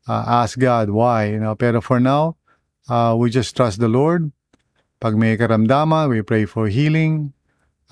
uh, 0.09 0.25
ask 0.27 0.59
God 0.59 0.91
why, 0.91 1.31
you 1.31 1.41
know. 1.41 1.55
Pero 1.55 1.81
for 1.81 2.01
now, 2.01 2.37
uh, 2.89 3.15
we 3.19 3.31
just 3.31 3.55
trust 3.55 3.81
the 3.81 3.89
Lord. 3.89 4.33
Pag 5.01 5.17
may 5.17 5.37
karamdaman, 5.37 6.09
we 6.09 6.23
pray 6.23 6.45
for 6.45 6.69
healing. 6.69 7.33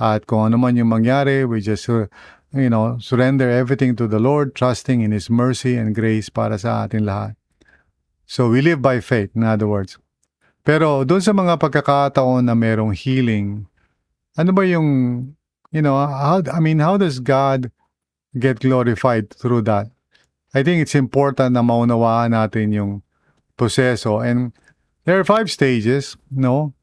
At 0.01 0.27
kung 0.27 0.49
ano 0.49 0.57
man 0.57 0.77
yung 0.77 0.89
mangyari, 0.89 1.45
we 1.45 1.61
just, 1.61 1.89
uh, 1.89 2.09
you 2.57 2.71
know, 2.71 2.97
surrender 2.99 3.51
everything 3.51 3.95
to 3.97 4.09
the 4.09 4.19
Lord, 4.19 4.57
trusting 4.57 5.05
in 5.05 5.13
His 5.13 5.29
mercy 5.29 5.77
and 5.77 5.95
grace 5.95 6.33
para 6.33 6.57
sa 6.57 6.89
atin 6.89 7.05
lahat. 7.05 7.37
So 8.25 8.49
we 8.49 8.63
live 8.63 8.81
by 8.81 9.05
faith, 9.05 9.37
in 9.37 9.45
other 9.45 9.69
words. 9.69 10.01
Pero 10.65 11.05
doon 11.05 11.21
sa 11.21 11.37
mga 11.37 11.61
pagkakataon 11.61 12.49
na 12.49 12.57
merong 12.57 12.95
healing, 12.97 13.69
ano 14.39 14.51
ba 14.55 14.65
yung 14.65 14.89
you 15.71 15.83
know, 15.83 15.95
how, 15.95 16.43
I 16.53 16.61
mean, 16.61 16.79
how 16.79 16.97
does 16.97 17.19
God 17.21 17.71
get 18.39 18.61
glorified 18.61 19.31
through 19.31 19.63
that? 19.63 19.91
I 20.55 20.63
think 20.63 20.83
it's 20.83 20.95
important 20.95 21.55
na 21.55 21.63
maunawaan 21.63 22.35
natin 22.35 22.75
yung 22.75 23.03
proseso. 23.57 24.19
And 24.19 24.53
there 25.05 25.19
are 25.19 25.25
five 25.25 25.51
stages, 25.51 26.17
no, 26.31 26.75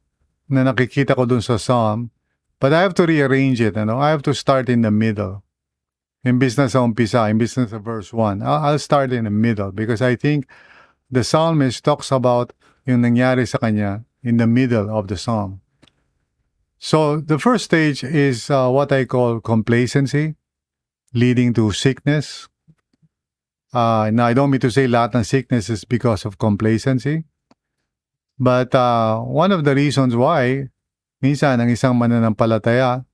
na 0.48 0.64
nakikita 0.64 1.14
ko 1.14 1.24
dun 1.28 1.42
sa 1.44 1.56
Psalm. 1.56 2.10
But 2.60 2.72
I 2.72 2.82
have 2.82 2.94
to 2.98 3.06
rearrange 3.06 3.60
it, 3.60 3.76
know? 3.76 3.98
I 3.98 4.10
have 4.10 4.22
to 4.26 4.34
start 4.34 4.68
in 4.68 4.82
the 4.82 4.90
middle. 4.90 5.44
Imbis 6.26 6.58
na 6.58 6.66
sa 6.66 6.82
umpisa, 6.82 7.30
imbis 7.30 7.54
na 7.56 7.70
sa 7.70 7.78
verse 7.78 8.12
1. 8.12 8.42
I'll, 8.42 8.74
I'll 8.74 8.82
start 8.82 9.12
in 9.12 9.24
the 9.24 9.30
middle 9.30 9.70
because 9.70 10.02
I 10.02 10.16
think 10.16 10.48
the 11.10 11.22
psalmist 11.22 11.84
talks 11.84 12.10
about 12.10 12.52
yung 12.84 13.02
nangyari 13.02 13.46
sa 13.46 13.58
kanya 13.58 14.02
in 14.24 14.36
the 14.36 14.46
middle 14.46 14.90
of 14.90 15.06
the 15.06 15.16
psalm. 15.16 15.60
So 16.78 17.20
the 17.20 17.38
first 17.38 17.66
stage 17.66 18.02
is 18.02 18.50
uh, 18.50 18.70
what 18.70 18.90
I 18.90 19.04
call 19.04 19.40
complacency, 19.40 20.34
leading 21.14 21.54
to 21.54 21.72
sickness. 21.72 22.48
Uh, 23.72 24.10
now, 24.12 24.26
I 24.26 24.32
don't 24.32 24.50
mean 24.50 24.60
to 24.64 24.70
say 24.70 24.86
lahat 24.86 25.14
ng 25.14 25.24
sickness 25.24 25.68
is 25.68 25.84
because 25.84 26.24
of 26.24 26.38
complacency. 26.38 27.24
But 28.38 28.74
uh, 28.74 29.20
one 29.20 29.52
of 29.52 29.64
the 29.64 29.74
reasons 29.74 30.14
why 30.14 30.70
minsan 31.20 31.58
ang 31.58 31.68
isang 31.68 31.98
mananampalataya 31.98 33.04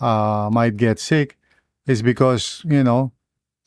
uh, 0.00 0.48
might 0.50 0.76
get 0.80 0.98
sick 0.98 1.36
is 1.86 2.00
because, 2.00 2.64
you 2.64 2.82
know, 2.82 3.12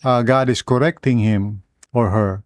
uh, 0.04 0.22
God 0.26 0.50
is 0.50 0.62
correcting 0.66 1.20
him 1.20 1.64
or 1.94 2.10
her. 2.10 2.44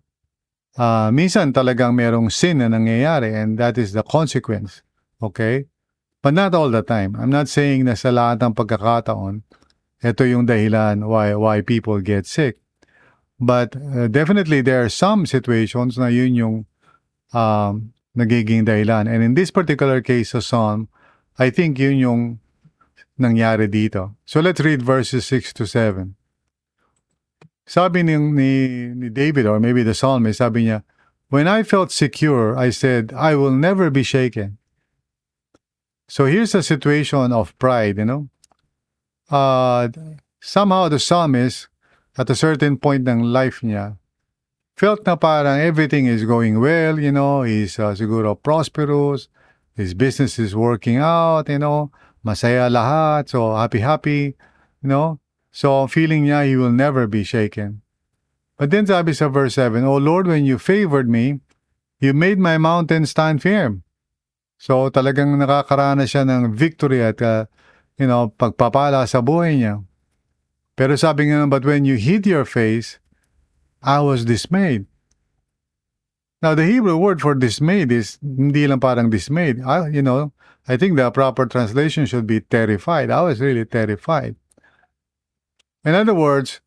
Uh, 0.77 1.09
minsan 1.09 1.55
talagang 1.55 1.97
merong 1.97 2.29
sin 2.29 2.61
na 2.61 2.69
nangyayari 2.69 3.33
and 3.33 3.57
that 3.57 3.79
is 3.81 3.97
the 3.97 4.03
consequence. 4.03 4.85
Okay? 5.23 5.65
But 6.21 6.35
not 6.35 6.53
all 6.53 6.69
the 6.69 6.83
time. 6.83 7.15
I'm 7.17 7.31
not 7.31 7.47
saying 7.47 7.87
na 7.87 7.95
sa 7.95 8.11
lahat 8.13 8.43
ng 8.43 8.53
pagkakataon, 8.53 9.41
ito 10.03 10.23
yung 10.23 10.45
dahilan 10.45 11.07
why, 11.07 11.33
why 11.33 11.61
people 11.61 11.99
get 12.01 12.25
sick. 12.25 12.57
But 13.39 13.75
uh, 13.75 14.07
definitely 14.07 14.61
there 14.61 14.83
are 14.83 14.89
some 14.89 15.25
situations 15.25 15.97
na 15.97 16.07
yun 16.07 16.33
yung 16.33 16.55
um, 17.33 17.93
nagiging 18.17 18.65
dahilan. 18.65 19.09
And 19.09 19.23
in 19.23 19.33
this 19.33 19.51
particular 19.51 20.01
case 20.01 20.31
sa 20.33 20.39
Psalm, 20.39 20.89
I 21.37 21.49
think 21.49 21.77
yun 21.77 21.97
yung 21.97 22.21
nangyari 23.19 23.69
dito. 23.69 24.15
So 24.25 24.39
let's 24.39 24.61
read 24.61 24.81
verses 24.81 25.25
6 25.25 25.53
to 25.53 25.65
7. 25.65 26.15
Sabi 27.67 28.01
ni, 28.01 28.15
ni, 28.17 28.51
ni 28.95 29.09
David 29.09 29.45
or 29.45 29.59
maybe 29.59 29.83
the 29.83 29.93
psalmist, 29.93 30.39
sabi 30.39 30.65
niya, 30.65 30.83
When 31.29 31.47
I 31.47 31.63
felt 31.63 31.91
secure, 31.91 32.55
I 32.55 32.69
said, 32.69 33.11
I 33.11 33.35
will 33.35 33.51
never 33.51 33.89
be 33.89 34.03
shaken. 34.03 34.57
So 36.07 36.23
here's 36.25 36.55
a 36.55 36.63
situation 36.63 37.33
of 37.33 37.51
pride, 37.59 37.97
you 37.97 38.05
know. 38.05 38.29
Uh, 39.29 39.89
somehow 40.39 40.87
the 40.87 40.99
psalmist, 40.99 41.67
at 42.17 42.29
a 42.29 42.35
certain 42.35 42.77
point 42.77 43.07
ng 43.07 43.21
life 43.21 43.61
niya, 43.61 43.97
felt 44.73 45.05
na 45.05 45.15
parang 45.15 45.59
everything 45.59 46.05
is 46.05 46.25
going 46.25 46.59
well, 46.59 46.97
you 46.97 47.11
know, 47.11 47.43
he's 47.43 47.77
uh, 47.77 47.93
siguro 47.93 48.33
prosperous, 48.33 49.29
his 49.75 49.93
business 49.93 50.39
is 50.39 50.55
working 50.55 50.97
out, 50.97 51.49
you 51.49 51.59
know, 51.59 51.91
masaya 52.25 52.69
lahat, 52.69 53.29
so 53.29 53.53
happy-happy, 53.53 54.33
you 54.81 54.89
know. 54.89 55.19
So 55.51 55.85
feeling 55.87 56.25
niya 56.25 56.45
he 56.45 56.55
will 56.55 56.73
never 56.73 57.05
be 57.05 57.23
shaken. 57.23 57.81
But 58.57 58.73
then 58.73 58.89
sabi 58.89 59.13
sa 59.13 59.29
verse 59.29 59.53
7, 59.57 59.85
O 59.85 59.97
Lord, 59.97 60.25
when 60.25 60.45
you 60.45 60.57
favored 60.57 61.09
me, 61.09 61.41
you 62.01 62.13
made 62.13 62.37
my 62.37 62.57
mountain 62.57 63.05
stand 63.05 63.41
firm. 63.41 63.85
So 64.57 64.89
talagang 64.89 65.37
nakakaranas 65.37 66.13
siya 66.13 66.25
ng 66.25 66.53
victory 66.53 67.01
at 67.05 67.21
uh, 67.21 67.45
you 67.97 68.07
know, 68.07 68.33
pagpapala 68.37 69.05
sa 69.09 69.19
buhay 69.19 69.57
niya. 69.57 69.83
Pero 70.77 70.93
sabi 70.93 71.33
nga, 71.33 71.49
but 71.49 71.65
when 71.65 71.83
you 71.83 71.97
hid 71.97 72.29
your 72.29 72.45
face, 72.45 73.01
I 73.81 73.99
was 73.99 74.25
dismayed. 74.25 74.85
Now, 76.37 76.53
the 76.53 76.69
Hebrew 76.69 76.97
word 77.01 77.17
for 77.17 77.33
dismayed 77.33 77.89
is 77.89 78.21
hindi 78.21 78.69
lang 78.69 78.77
parang 78.77 79.09
dismayed. 79.09 79.57
I, 79.65 79.89
you 79.89 80.05
know, 80.05 80.37
I 80.69 80.77
think 80.77 80.93
the 80.93 81.09
proper 81.09 81.49
translation 81.49 82.05
should 82.05 82.29
be 82.29 82.45
terrified. 82.45 83.09
I 83.09 83.25
was 83.25 83.41
really 83.41 83.65
terrified. 83.65 84.37
In 85.81 85.97
other 85.97 86.13
words, 86.13 86.61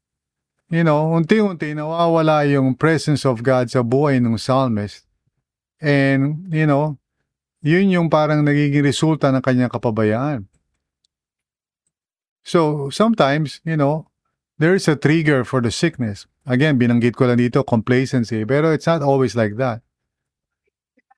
you 0.75 0.83
know, 0.83 1.15
unti-unti 1.15 1.79
nawawala 1.79 2.51
yung 2.51 2.75
presence 2.75 3.23
of 3.23 3.47
God 3.47 3.71
sa 3.71 3.87
buhay 3.87 4.19
ng 4.19 4.35
psalmist. 4.43 5.07
And, 5.79 6.51
you 6.51 6.67
know, 6.67 6.99
yun 7.63 7.95
yung 7.95 8.11
parang 8.11 8.43
nagiging 8.43 8.83
resulta 8.83 9.31
ng 9.31 9.45
kanyang 9.45 9.71
kapabayaan. 9.71 10.50
So, 12.43 12.91
sometimes, 12.91 13.61
you 13.65 13.77
know, 13.77 14.09
there 14.59 14.75
is 14.75 14.89
a 14.89 14.97
trigger 14.97 15.45
for 15.45 15.61
the 15.61 15.71
sickness. 15.71 16.27
Again, 16.45 16.79
binanggit 16.79 17.17
ko 17.17 17.29
lang 17.29 17.41
dito, 17.41 17.65
complacency. 17.65 18.45
Pero 18.45 18.73
it's 18.73 18.87
not 18.89 19.03
always 19.03 19.37
like 19.37 19.57
that. 19.57 19.81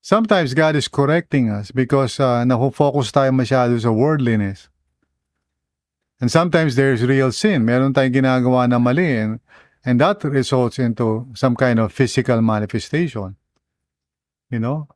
Sometimes 0.03 0.55
God 0.55 0.75
is 0.75 0.91
correcting 0.91 1.47
us 1.47 1.71
because 1.71 2.19
uh, 2.19 2.43
nakufocus 2.43 3.15
tayo 3.15 3.31
masyado 3.31 3.79
sa 3.79 3.95
worldliness. 3.95 4.67
And 6.19 6.27
sometimes 6.31 6.75
there's 6.75 7.07
real 7.07 7.31
sin. 7.31 7.63
Meron 7.67 7.95
tayong 7.95 8.23
ginagawa 8.23 8.67
na 8.67 8.83
mali 8.83 9.19
and, 9.19 9.39
and 9.87 10.03
that 10.03 10.23
results 10.27 10.79
into 10.79 11.27
some 11.35 11.55
kind 11.55 11.79
of 11.79 11.95
physical 11.95 12.43
manifestation. 12.43 13.39
You 14.51 14.59
know? 14.59 14.91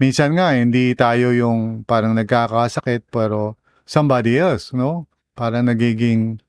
Minsan 0.00 0.36
nga, 0.36 0.52
hindi 0.56 0.96
tayo 0.96 1.32
yung 1.32 1.84
parang 1.84 2.16
nagkakasakit 2.16 3.08
pero 3.12 3.56
somebody 3.84 4.36
else, 4.40 4.72
no? 4.72 5.08
Parang 5.32 5.68
nagiging 5.68 6.40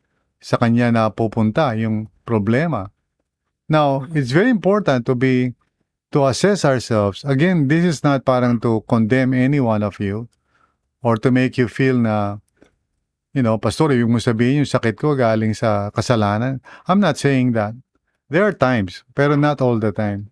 sa 0.44 0.60
kanya 0.60 0.92
na 0.92 1.10
pupunta 1.10 1.72
yung 1.80 2.12
problema. 2.28 2.92
Now, 3.72 4.06
it's 4.12 4.36
very 4.36 4.52
important 4.52 5.08
to 5.08 5.16
be 5.16 5.56
to 6.12 6.28
assess 6.28 6.68
ourselves. 6.68 7.24
Again, 7.24 7.68
this 7.72 7.84
is 7.88 8.04
not 8.04 8.28
parang 8.28 8.60
to 8.62 8.84
condemn 8.86 9.34
any 9.34 9.64
one 9.64 9.82
of 9.82 9.98
you 9.98 10.28
or 11.02 11.18
to 11.18 11.32
make 11.32 11.58
you 11.58 11.68
feel 11.68 11.98
na 11.98 12.44
you 13.34 13.42
know, 13.42 13.58
pastor, 13.58 13.92
yung 13.98 14.14
mo 14.14 14.22
sabihin 14.22 14.62
yung 14.62 14.70
sakit 14.70 14.94
ko 14.94 15.18
galing 15.18 15.58
sa 15.58 15.90
kasalanan. 15.90 16.62
I'm 16.86 17.02
not 17.02 17.18
saying 17.18 17.58
that. 17.58 17.74
There 18.30 18.46
are 18.46 18.54
times, 18.54 19.04
pero 19.18 19.36
not 19.36 19.60
all 19.60 19.82
the 19.82 19.92
time. 19.92 20.30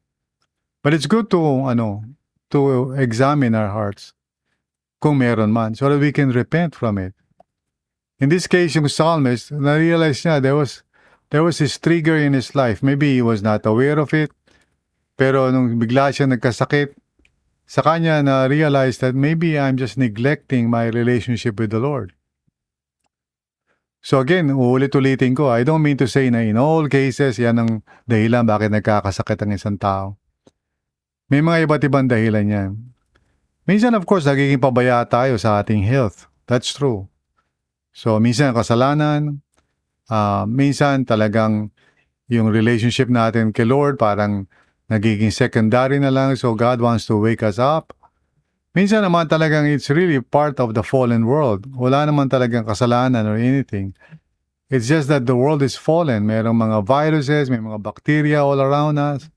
But 0.85 0.93
it's 0.93 1.09
good 1.09 1.29
to, 1.33 1.65
ano, 1.69 2.05
to 2.53 2.93
examine 2.93 3.53
our 3.53 3.69
hearts 3.69 4.13
kung 5.01 5.17
meron 5.17 5.53
man 5.53 5.73
so 5.73 5.89
that 5.89 5.97
we 5.97 6.13
can 6.13 6.29
repent 6.29 6.77
from 6.77 6.97
it. 6.97 7.13
In 8.21 8.29
this 8.29 8.45
case, 8.45 8.77
yung 8.77 8.85
psalmist, 8.85 9.49
na-realize 9.49 10.21
niya 10.21 10.37
there 10.37 10.53
was, 10.53 10.85
there 11.33 11.41
was 11.41 11.57
this 11.57 11.81
trigger 11.81 12.13
in 12.13 12.37
his 12.37 12.53
life. 12.53 12.85
Maybe 12.85 13.17
he 13.17 13.25
was 13.25 13.41
not 13.41 13.65
aware 13.65 13.97
of 13.97 14.13
it, 14.13 14.29
pero 15.17 15.49
nung 15.49 15.81
bigla 15.81 16.13
siya 16.13 16.29
nagkasakit, 16.29 16.93
sa 17.65 17.81
kanya 17.81 18.21
na-realize 18.21 19.01
that 19.01 19.17
maybe 19.17 19.57
I'm 19.57 19.73
just 19.73 19.97
neglecting 19.97 20.69
my 20.69 20.85
relationship 20.93 21.57
with 21.57 21.73
the 21.73 21.81
Lord. 21.81 22.13
So 24.05 24.21
again, 24.21 24.53
uulit-ulitin 24.53 25.33
ko, 25.33 25.49
I 25.49 25.65
don't 25.65 25.81
mean 25.81 25.97
to 26.01 26.09
say 26.09 26.29
na 26.29 26.45
in 26.45 26.61
all 26.61 26.89
cases, 26.89 27.41
yan 27.41 27.57
ang 27.57 27.71
dahilan 28.05 28.45
bakit 28.45 28.73
nagkakasakit 28.73 29.45
ang 29.45 29.51
isang 29.53 29.77
tao. 29.81 30.17
May 31.29 31.41
mga 31.41 31.69
iba't 31.69 31.85
ibang 31.85 32.05
dahilan 32.09 32.45
yan. 32.45 32.71
Minsan 33.65 33.93
of 33.97 34.05
course, 34.09 34.25
nagiging 34.29 34.61
pabaya 34.61 35.05
tayo 35.05 35.37
sa 35.41 35.61
ating 35.61 35.85
health. 35.85 36.29
That's 36.45 36.73
true. 36.73 37.10
So 37.91 38.17
minsan 38.23 38.55
kasalanan, 38.55 39.43
uh, 40.07 40.47
minsan 40.47 41.03
talagang 41.03 41.71
yung 42.31 42.47
relationship 42.47 43.11
natin 43.11 43.51
kay 43.51 43.67
Lord 43.67 43.99
parang 43.99 44.47
nagiging 44.87 45.31
secondary 45.31 45.99
na 45.99 46.11
lang 46.11 46.35
so 46.39 46.55
God 46.55 46.79
wants 46.79 47.07
to 47.07 47.19
wake 47.19 47.43
us 47.43 47.59
up. 47.59 47.91
Minsan 48.71 49.03
naman 49.03 49.27
talagang 49.27 49.67
it's 49.67 49.91
really 49.91 50.23
part 50.23 50.55
of 50.63 50.71
the 50.71 50.83
fallen 50.83 51.27
world. 51.27 51.67
Wala 51.75 52.07
naman 52.07 52.31
talagang 52.31 52.63
kasalanan 52.63 53.27
or 53.27 53.35
anything. 53.35 53.91
It's 54.71 54.87
just 54.87 55.11
that 55.11 55.27
the 55.27 55.35
world 55.35 55.59
is 55.59 55.75
fallen. 55.75 56.23
Merong 56.23 56.55
mga 56.55 56.87
viruses, 56.87 57.51
may 57.51 57.59
mga 57.59 57.83
bacteria 57.83 58.39
all 58.39 58.55
around 58.63 58.95
us. 58.95 59.27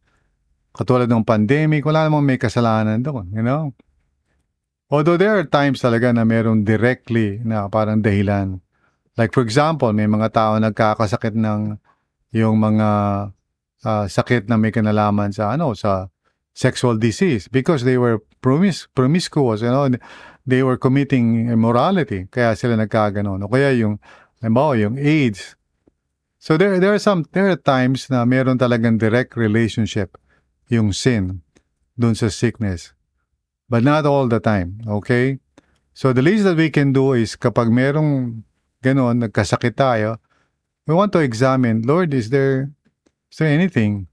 Katulad 0.71 1.11
ng 1.11 1.27
pandemic, 1.27 1.83
wala 1.83 2.07
namang 2.07 2.23
may 2.23 2.39
kasalanan 2.39 3.03
doon, 3.03 3.27
you 3.35 3.43
know? 3.43 3.75
Although 4.93 5.17
there 5.17 5.37
are 5.37 5.47
times 5.49 5.81
talaga 5.81 6.13
na 6.13 6.29
merong 6.29 6.65
directly 6.65 7.41
na 7.41 7.69
parang 7.73 8.05
dahilan. 8.05 8.61
Like 9.17 9.33
for 9.33 9.41
example, 9.41 9.93
may 9.95 10.11
mga 10.11 10.35
tao 10.35 10.53
nagkakasakit 10.61 11.39
ng 11.39 11.79
yung 12.35 12.57
mga 12.59 12.89
uh, 13.85 14.05
sakit 14.11 14.51
na 14.51 14.59
may 14.59 14.75
kinalaman 14.75 15.31
sa 15.31 15.55
ano 15.55 15.73
sa 15.73 16.11
sexual 16.55 16.99
disease 16.99 17.49
because 17.49 17.83
they 17.83 17.99
were 17.99 18.23
promis 18.43 18.87
promiscuous, 18.95 19.63
you 19.65 19.73
know, 19.73 19.89
they 20.47 20.63
were 20.63 20.77
committing 20.77 21.49
immorality, 21.49 22.29
kaya 22.31 22.53
sila 22.55 22.77
nagkaganon. 22.77 23.43
O 23.43 23.49
kaya 23.49 23.73
yung, 23.73 23.99
halimbawa, 24.41 24.77
yung 24.77 24.97
AIDS. 25.01 25.57
So 26.39 26.61
there, 26.61 26.77
there 26.77 26.93
are 26.93 27.01
some, 27.01 27.25
there 27.33 27.49
are 27.49 27.57
times 27.57 28.13
na 28.13 28.29
meron 28.29 28.61
talagang 28.61 29.01
direct 29.01 29.35
relationship 29.35 30.21
yung 30.69 30.93
sin 30.93 31.41
dun 31.97 32.13
sa 32.13 32.29
sickness. 32.29 32.93
But 33.69 33.83
not 33.83 34.05
all 34.05 34.29
the 34.29 34.41
time, 34.41 34.81
okay? 34.87 35.41
So 35.95 36.13
the 36.13 36.23
least 36.23 36.45
that 36.45 36.57
we 36.57 36.69
can 36.69 36.93
do 36.93 37.15
is 37.15 37.37
kapag 37.37 37.71
merong 37.71 38.43
ganon, 38.83 39.25
nagkasakit 39.25 39.79
tayo, 39.79 40.19
we 40.87 40.93
want 40.93 41.13
to 41.17 41.21
examine, 41.25 41.83
Lord, 41.83 42.13
is 42.13 42.29
there, 42.29 42.69
is 43.33 43.39
there 43.39 43.49
anything 43.49 44.09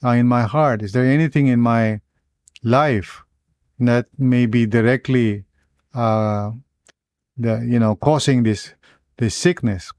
uh, 0.00 0.16
in 0.16 0.26
my 0.26 0.48
heart? 0.48 0.80
Is 0.80 0.92
there 0.92 1.04
anything 1.04 1.46
in 1.46 1.60
my 1.60 2.00
life 2.64 3.26
that 3.78 4.06
may 4.16 4.46
be 4.46 4.64
directly, 4.64 5.44
uh, 5.92 6.56
the 7.36 7.60
you 7.68 7.78
know, 7.78 7.96
causing 7.96 8.42
this 8.42 8.72
this 9.20 9.36
sickness? 9.36 9.92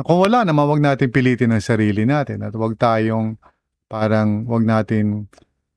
Kung 0.00 0.24
wala 0.24 0.46
naman, 0.48 0.64
wag 0.70 0.80
natin 0.80 1.12
pilitin 1.12 1.52
ang 1.52 1.60
sarili 1.60 2.08
natin 2.08 2.40
at 2.40 2.56
wag 2.56 2.80
tayong 2.80 3.36
parang 3.90 4.46
wag 4.48 4.64
natin 4.64 5.28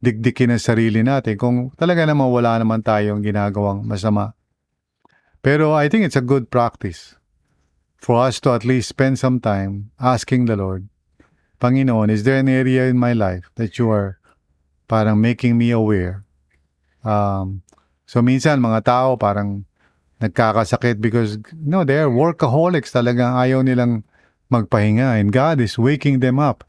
dikdikin 0.04 0.52
ang 0.52 0.60
sarili 0.60 1.00
natin 1.00 1.40
kung 1.40 1.72
talaga 1.80 2.04
naman 2.04 2.28
wala 2.28 2.60
naman 2.60 2.84
tayong 2.84 3.24
ginagawang 3.24 3.88
masama. 3.88 4.36
Pero 5.40 5.72
I 5.72 5.88
think 5.88 6.04
it's 6.04 6.20
a 6.20 6.24
good 6.24 6.52
practice 6.52 7.16
for 8.04 8.20
us 8.20 8.44
to 8.44 8.52
at 8.52 8.68
least 8.68 8.92
spend 8.92 9.16
some 9.16 9.40
time 9.40 9.96
asking 9.96 10.52
the 10.52 10.60
Lord, 10.60 10.92
Panginoon, 11.64 12.12
is 12.12 12.28
there 12.28 12.36
an 12.36 12.52
area 12.52 12.92
in 12.92 13.00
my 13.00 13.16
life 13.16 13.48
that 13.56 13.80
you 13.80 13.88
are 13.88 14.20
parang 14.92 15.24
making 15.24 15.56
me 15.56 15.72
aware? 15.72 16.28
Um, 17.08 17.64
so 18.04 18.20
minsan 18.20 18.60
mga 18.60 18.84
tao 18.84 19.16
parang 19.16 19.64
nagkakasakit 20.20 21.00
because 21.00 21.40
no, 21.56 21.88
they're 21.88 22.12
workaholics 22.12 22.92
talagang 22.92 23.40
ayaw 23.40 23.64
nilang 23.64 24.04
magpahinga 24.52 25.20
and 25.20 25.32
God 25.32 25.64
is 25.64 25.80
waking 25.80 26.20
them 26.20 26.40
up 26.40 26.68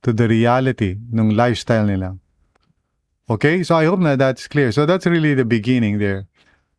to 0.00 0.16
the 0.16 0.24
reality 0.24 0.96
ng 1.12 1.36
lifestyle 1.36 1.84
nila. 1.84 2.16
Okay, 3.30 3.62
so 3.62 3.76
I 3.76 3.84
hope 3.84 4.02
that 4.02 4.18
that's 4.18 4.48
clear. 4.48 4.72
So 4.72 4.84
that's 4.84 5.06
really 5.06 5.34
the 5.34 5.44
beginning 5.44 5.98
there. 5.98 6.26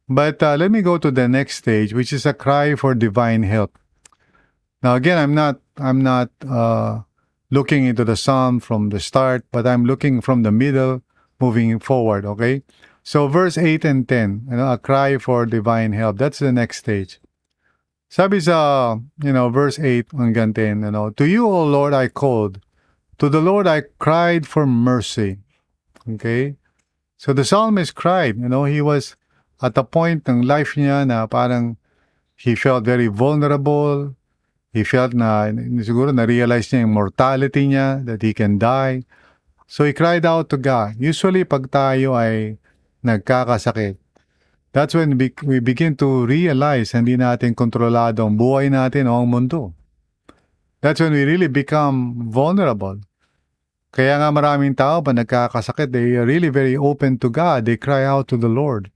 But 0.09 0.43
uh, 0.43 0.55
let 0.57 0.71
me 0.71 0.81
go 0.81 0.97
to 0.97 1.11
the 1.11 1.27
next 1.27 1.57
stage, 1.57 1.93
which 1.93 2.11
is 2.11 2.25
a 2.25 2.33
cry 2.33 2.75
for 2.75 2.93
divine 2.93 3.43
help. 3.43 3.77
Now 4.83 4.95
again, 4.95 5.17
I'm 5.17 5.33
not 5.33 5.61
I'm 5.77 6.03
not 6.03 6.29
uh, 6.47 7.01
looking 7.49 7.85
into 7.85 8.03
the 8.03 8.17
psalm 8.17 8.59
from 8.59 8.89
the 8.89 8.99
start, 8.99 9.45
but 9.51 9.65
I'm 9.65 9.85
looking 9.85 10.19
from 10.19 10.43
the 10.43 10.51
middle, 10.51 11.01
moving 11.39 11.79
forward, 11.79 12.25
okay? 12.25 12.63
So 13.03 13.27
verse 13.27 13.57
8 13.57 13.85
and 13.85 14.07
10, 14.07 14.47
you 14.49 14.57
know, 14.57 14.71
a 14.71 14.77
cry 14.77 15.17
for 15.17 15.45
divine 15.45 15.93
help. 15.93 16.17
That's 16.17 16.39
the 16.39 16.51
next 16.51 16.77
stage. 16.79 17.19
Sabi 18.09 18.39
sa, 18.39 18.97
you 19.23 19.33
know, 19.33 19.49
verse 19.49 19.79
8 19.79 20.09
hanggang 20.09 20.53
10, 20.53 20.83
you 20.83 20.91
know, 20.91 21.09
To 21.11 21.25
you, 21.25 21.47
O 21.47 21.63
Lord, 21.65 21.93
I 21.93 22.07
called. 22.07 22.59
To 23.19 23.29
the 23.29 23.41
Lord 23.41 23.67
I 23.67 23.83
cried 23.99 24.47
for 24.47 24.65
mercy. 24.65 25.39
Okay? 26.07 26.55
So 27.17 27.31
the 27.31 27.45
psalmist 27.45 27.95
cried, 27.95 28.37
you 28.37 28.49
know, 28.49 28.65
he 28.65 28.81
was 28.81 29.15
at 29.63 29.77
a 29.77 29.83
point 29.83 30.27
ng 30.27 30.43
life 30.43 30.75
niya 30.75 31.07
na 31.07 31.23
parang 31.27 31.79
he 32.35 32.55
felt 32.55 32.83
very 32.83 33.07
vulnerable. 33.07 34.15
He 34.73 34.83
felt 34.83 35.13
na, 35.13 35.47
siguro 35.85 36.11
na-realize 36.11 36.73
niya 36.73 36.83
yung 36.83 36.97
mortality 36.97 37.69
niya, 37.69 38.03
that 38.03 38.25
he 38.25 38.33
can 38.33 38.57
die. 38.57 39.05
So 39.69 39.85
he 39.85 39.93
cried 39.93 40.25
out 40.25 40.49
to 40.51 40.57
God. 40.57 40.97
Usually 40.99 41.45
pag 41.45 41.69
tayo 41.69 42.17
ay 42.17 42.57
nagkakasakit, 43.05 44.01
that's 44.73 44.97
when 44.97 45.15
we, 45.15 45.31
begin 45.61 45.95
to 46.01 46.25
realize 46.25 46.91
hindi 46.91 47.15
natin 47.15 47.53
kontrolado 47.53 48.25
ang 48.25 48.35
buhay 48.35 48.67
natin 48.73 49.07
o 49.07 49.21
ang 49.21 49.29
mundo. 49.29 49.71
That's 50.81 50.99
when 50.99 51.13
we 51.13 51.23
really 51.23 51.47
become 51.47 52.27
vulnerable. 52.33 52.99
Kaya 53.93 54.17
nga 54.17 54.33
maraming 54.33 54.73
tao 54.73 55.05
pa 55.05 55.13
nagkakasakit, 55.13 55.93
they 55.93 56.17
are 56.17 56.25
really 56.25 56.49
very 56.49 56.73
open 56.73 57.21
to 57.21 57.29
God. 57.29 57.69
They 57.69 57.77
cry 57.77 58.01
out 58.01 58.25
to 58.33 58.37
the 58.41 58.49
Lord. 58.49 58.89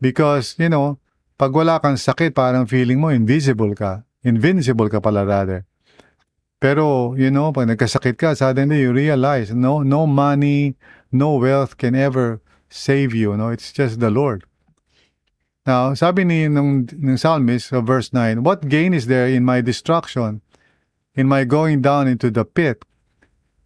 Because, 0.00 0.56
you 0.56 0.72
know, 0.72 0.96
pag 1.36 1.52
wala 1.52 1.76
kang 1.76 2.00
sakit, 2.00 2.32
parang 2.32 2.64
feeling 2.64 3.04
mo 3.04 3.12
invisible 3.12 3.76
ka. 3.76 4.08
Invincible 4.24 4.88
ka 4.88 5.04
pala 5.04 5.28
rather. 5.28 5.68
Pero, 6.56 7.12
you 7.20 7.28
know, 7.28 7.52
pag 7.52 7.68
nagkasakit 7.68 8.16
ka, 8.16 8.32
suddenly 8.32 8.80
you 8.80 8.96
realize 8.96 9.52
no 9.52 9.84
no 9.84 10.08
money, 10.08 10.72
no 11.12 11.36
wealth 11.36 11.76
can 11.76 11.92
ever 11.92 12.40
save 12.72 13.12
you. 13.12 13.36
No, 13.36 13.52
it's 13.52 13.76
just 13.76 14.00
the 14.00 14.08
Lord. 14.08 14.48
Now, 15.68 15.92
sabi 15.92 16.24
ni 16.24 16.48
ng, 16.48 16.88
ng 16.88 17.16
psalmist, 17.20 17.76
verse 17.84 18.08
9, 18.12 18.40
What 18.40 18.72
gain 18.72 18.96
is 18.96 19.04
there 19.04 19.28
in 19.28 19.44
my 19.44 19.60
destruction, 19.60 20.40
in 21.12 21.28
my 21.28 21.44
going 21.44 21.84
down 21.84 22.08
into 22.08 22.32
the 22.32 22.48
pit? 22.48 22.88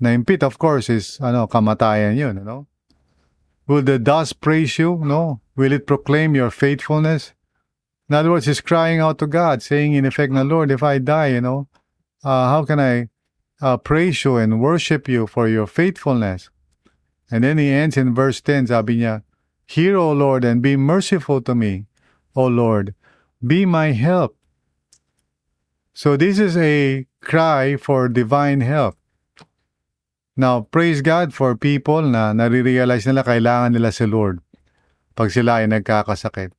Na 0.01 0.11
yung 0.11 0.25
pit, 0.25 0.43
of 0.43 0.59
course, 0.59 0.89
is 0.89 1.19
ano, 1.21 1.47
kamatayan 1.47 2.17
yun, 2.17 2.45
no? 2.45 2.67
Will 3.67 3.83
the 3.83 3.99
dust 3.99 4.41
praise 4.41 4.79
you? 4.79 4.97
No. 5.05 5.41
Will 5.57 5.73
it 5.73 5.87
proclaim 5.87 6.35
your 6.35 6.51
faithfulness? 6.51 7.35
In 8.09 8.15
other 8.15 8.31
words, 8.31 8.47
he's 8.47 8.63
crying 8.63 9.01
out 9.01 9.19
to 9.19 9.27
God, 9.27 9.63
saying 9.63 9.93
in 9.93 10.07
effect, 10.07 10.33
na 10.33 10.43
Lord, 10.43 10.71
if 10.71 10.83
I 10.83 10.99
die, 10.99 11.37
you 11.37 11.43
know, 11.43 11.69
uh, 12.25 12.49
how 12.49 12.65
can 12.65 12.81
I 12.81 13.09
uh, 13.61 13.77
praise 13.77 14.25
you 14.25 14.37
and 14.37 14.61
worship 14.61 15.09
you 15.09 15.27
for 15.27 15.49
your 15.49 15.67
faithfulness? 15.67 16.49
And 17.31 17.45
then 17.45 17.59
he 17.59 17.69
ends 17.69 17.97
in 17.97 18.15
verse 18.15 18.41
10, 18.41 18.69
sabi 18.69 18.99
niya, 18.99 19.23
Hear, 19.67 19.99
O 19.99 20.13
Lord, 20.13 20.45
and 20.45 20.63
be 20.63 20.77
merciful 20.77 21.43
to 21.43 21.55
me. 21.55 21.85
O 22.35 22.47
Lord, 22.47 22.95
be 23.47 23.67
my 23.67 23.93
help. 23.93 24.37
So 25.93 26.17
this 26.17 26.39
is 26.39 26.57
a 26.57 27.07
cry 27.21 27.77
for 27.77 28.09
divine 28.09 28.63
help. 28.63 28.98
Now, 30.39 30.71
praise 30.71 31.03
God 31.03 31.35
for 31.35 31.59
people 31.59 31.99
na 32.07 32.31
nare-realize 32.31 33.03
nila 33.11 33.27
kailangan 33.27 33.75
nila 33.75 33.91
si 33.91 34.07
Lord 34.07 34.39
pag 35.19 35.35
sila 35.35 35.59
ay 35.59 35.67
nagkakasakit. 35.67 36.55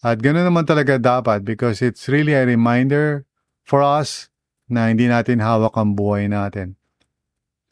At 0.00 0.24
ganoon 0.24 0.48
naman 0.48 0.64
talaga 0.64 0.96
dapat 0.96 1.44
because 1.44 1.84
it's 1.84 2.08
really 2.08 2.32
a 2.32 2.48
reminder 2.48 3.28
for 3.60 3.84
us 3.84 4.32
na 4.72 4.88
hindi 4.88 5.04
natin 5.04 5.44
hawak 5.44 5.76
ang 5.76 6.00
buhay 6.00 6.32
natin. 6.32 6.80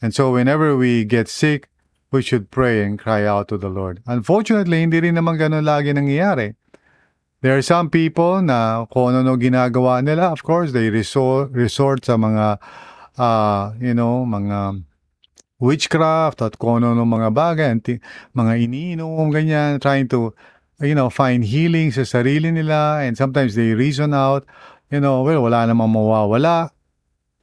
And 0.05 0.13
so 0.13 0.37
whenever 0.37 0.77
we 0.77 1.09
get 1.09 1.33
sick, 1.33 1.73
we 2.13 2.21
should 2.21 2.53
pray 2.53 2.85
and 2.85 3.01
cry 3.01 3.25
out 3.25 3.49
to 3.49 3.57
the 3.57 3.73
Lord. 3.73 4.05
Unfortunately, 4.05 4.85
hindi 4.85 5.01
rin 5.01 5.17
naman 5.17 5.41
ganun 5.41 5.65
lagi 5.65 5.97
nangyayari. 5.97 6.61
There 7.41 7.57
are 7.57 7.65
some 7.65 7.89
people 7.89 8.45
na 8.45 8.85
kung 8.93 9.17
ano 9.17 9.33
ginagawa 9.41 10.05
nila, 10.05 10.29
of 10.29 10.45
course, 10.45 10.77
they 10.77 10.93
resort, 10.93 11.57
resort 11.57 12.05
sa 12.05 12.21
mga, 12.21 12.61
uh, 13.19 13.75
you 13.79 13.95
know, 13.95 14.27
mga 14.27 14.83
witchcraft 15.63 16.43
at 16.43 16.59
kung 16.59 16.83
ano 16.83 17.07
mga 17.07 17.31
bagay, 17.31 17.71
mga 18.35 18.53
iniinom, 18.59 19.31
ganyan, 19.31 19.79
trying 19.79 20.11
to, 20.11 20.35
you 20.83 20.95
know, 20.95 21.09
find 21.09 21.47
healing 21.47 21.95
sa 21.95 22.03
sarili 22.03 22.51
nila 22.51 23.07
and 23.07 23.15
sometimes 23.17 23.55
they 23.55 23.73
reason 23.73 24.13
out, 24.13 24.45
you 24.91 24.99
know, 24.99 25.23
well, 25.23 25.47
wala 25.47 25.65
namang 25.65 25.95
mawawala. 25.95 26.75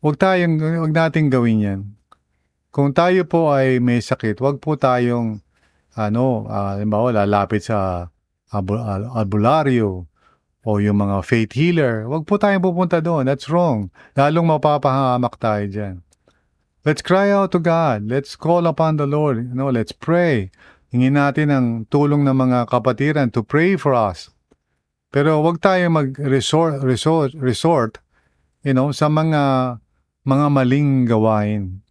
Huwag 0.01 0.17
tayong, 0.17 0.57
huwag 0.59 0.93
nating 0.93 1.29
gawin 1.29 1.59
yan. 1.61 1.81
Kung 2.71 2.95
tayo 2.95 3.27
po 3.27 3.51
ay 3.51 3.83
may 3.83 3.99
sakit, 3.99 4.39
huwag 4.39 4.63
po 4.63 4.75
tayong, 4.75 5.43
ano, 5.95 6.47
uh, 6.47 6.79
halimbawa, 6.79 7.11
lalapit 7.11 7.67
sa 7.67 8.07
albularyo 8.51 10.10
o 10.61 10.77
yung 10.77 11.01
mga 11.01 11.25
faith 11.25 11.53
healer. 11.57 12.05
Huwag 12.05 12.29
po 12.29 12.37
tayong 12.37 12.61
pupunta 12.61 13.01
doon. 13.01 13.25
That's 13.25 13.49
wrong. 13.49 13.89
Lalong 14.13 14.47
mapapahamak 14.57 15.37
tayo 15.41 15.65
dyan. 15.65 15.95
Let's 16.81 17.05
cry 17.05 17.29
out 17.29 17.53
to 17.53 17.61
God. 17.61 18.09
Let's 18.09 18.33
call 18.33 18.65
upon 18.65 18.97
the 18.97 19.05
Lord. 19.05 19.53
You 19.53 19.57
know, 19.57 19.69
let's 19.69 19.93
pray. 19.93 20.49
Hingin 20.89 21.17
natin 21.17 21.47
ang 21.53 21.67
tulong 21.87 22.25
ng 22.25 22.33
mga 22.33 22.69
kapatiran 22.69 23.29
to 23.37 23.45
pray 23.45 23.77
for 23.77 23.93
us. 23.93 24.33
Pero 25.11 25.43
wag 25.43 25.59
tayo 25.59 25.91
mag-resort 25.91 26.81
resort, 26.81 27.35
resort 27.35 27.99
you 28.61 28.73
know, 28.73 28.93
sa 28.93 29.09
mga 29.09 29.77
mga 30.25 30.47
maling 30.53 31.09
gawain. 31.09 31.81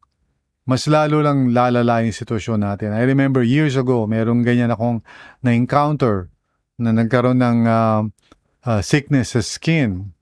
Mas 0.66 0.86
lalo 0.86 1.18
lang 1.18 1.50
lalala 1.50 2.06
yung 2.06 2.14
sitwasyon 2.14 2.62
natin. 2.62 2.94
I 2.94 3.02
remember 3.02 3.42
years 3.42 3.74
ago, 3.74 4.06
merong 4.06 4.46
ganyan 4.46 4.70
akong 4.70 5.02
na-encounter 5.42 6.30
na 6.78 6.94
nagkaroon 6.94 7.42
ng 7.42 7.58
uh, 7.66 8.00
uh, 8.64 8.80
sickness 8.82 9.36
sa 9.36 9.40
skin. 9.40 10.12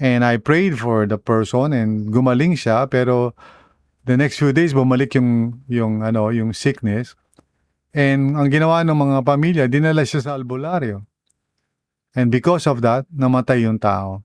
And 0.00 0.24
I 0.24 0.40
prayed 0.40 0.80
for 0.80 1.04
the 1.04 1.20
person 1.20 1.76
and 1.76 2.08
gumaling 2.08 2.56
siya 2.56 2.88
pero 2.88 3.36
the 4.08 4.16
next 4.16 4.40
few 4.40 4.52
days 4.56 4.72
bumalik 4.72 5.12
yung 5.12 5.60
yung 5.68 6.00
ano 6.00 6.32
yung 6.32 6.56
sickness. 6.56 7.12
And 7.92 8.38
ang 8.38 8.48
ginawa 8.48 8.80
ng 8.86 8.96
mga 8.96 9.18
pamilya 9.26 9.64
dinala 9.68 10.08
siya 10.08 10.24
sa 10.24 10.32
albularyo. 10.40 11.04
And 12.16 12.32
because 12.32 12.64
of 12.64 12.80
that 12.80 13.04
namatay 13.12 13.68
yung 13.68 13.76
tao. 13.76 14.24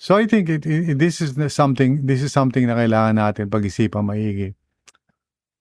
So 0.00 0.16
i 0.16 0.24
think 0.24 0.48
it, 0.48 0.64
it, 0.64 0.96
this 0.96 1.20
is 1.20 1.36
something 1.52 2.06
this 2.06 2.22
is 2.22 2.30
something 2.32 2.64
na 2.64 2.78
kailangan 2.78 3.18
natin 3.18 3.50
pag-isipan 3.50 4.06
maigi. 4.06 4.54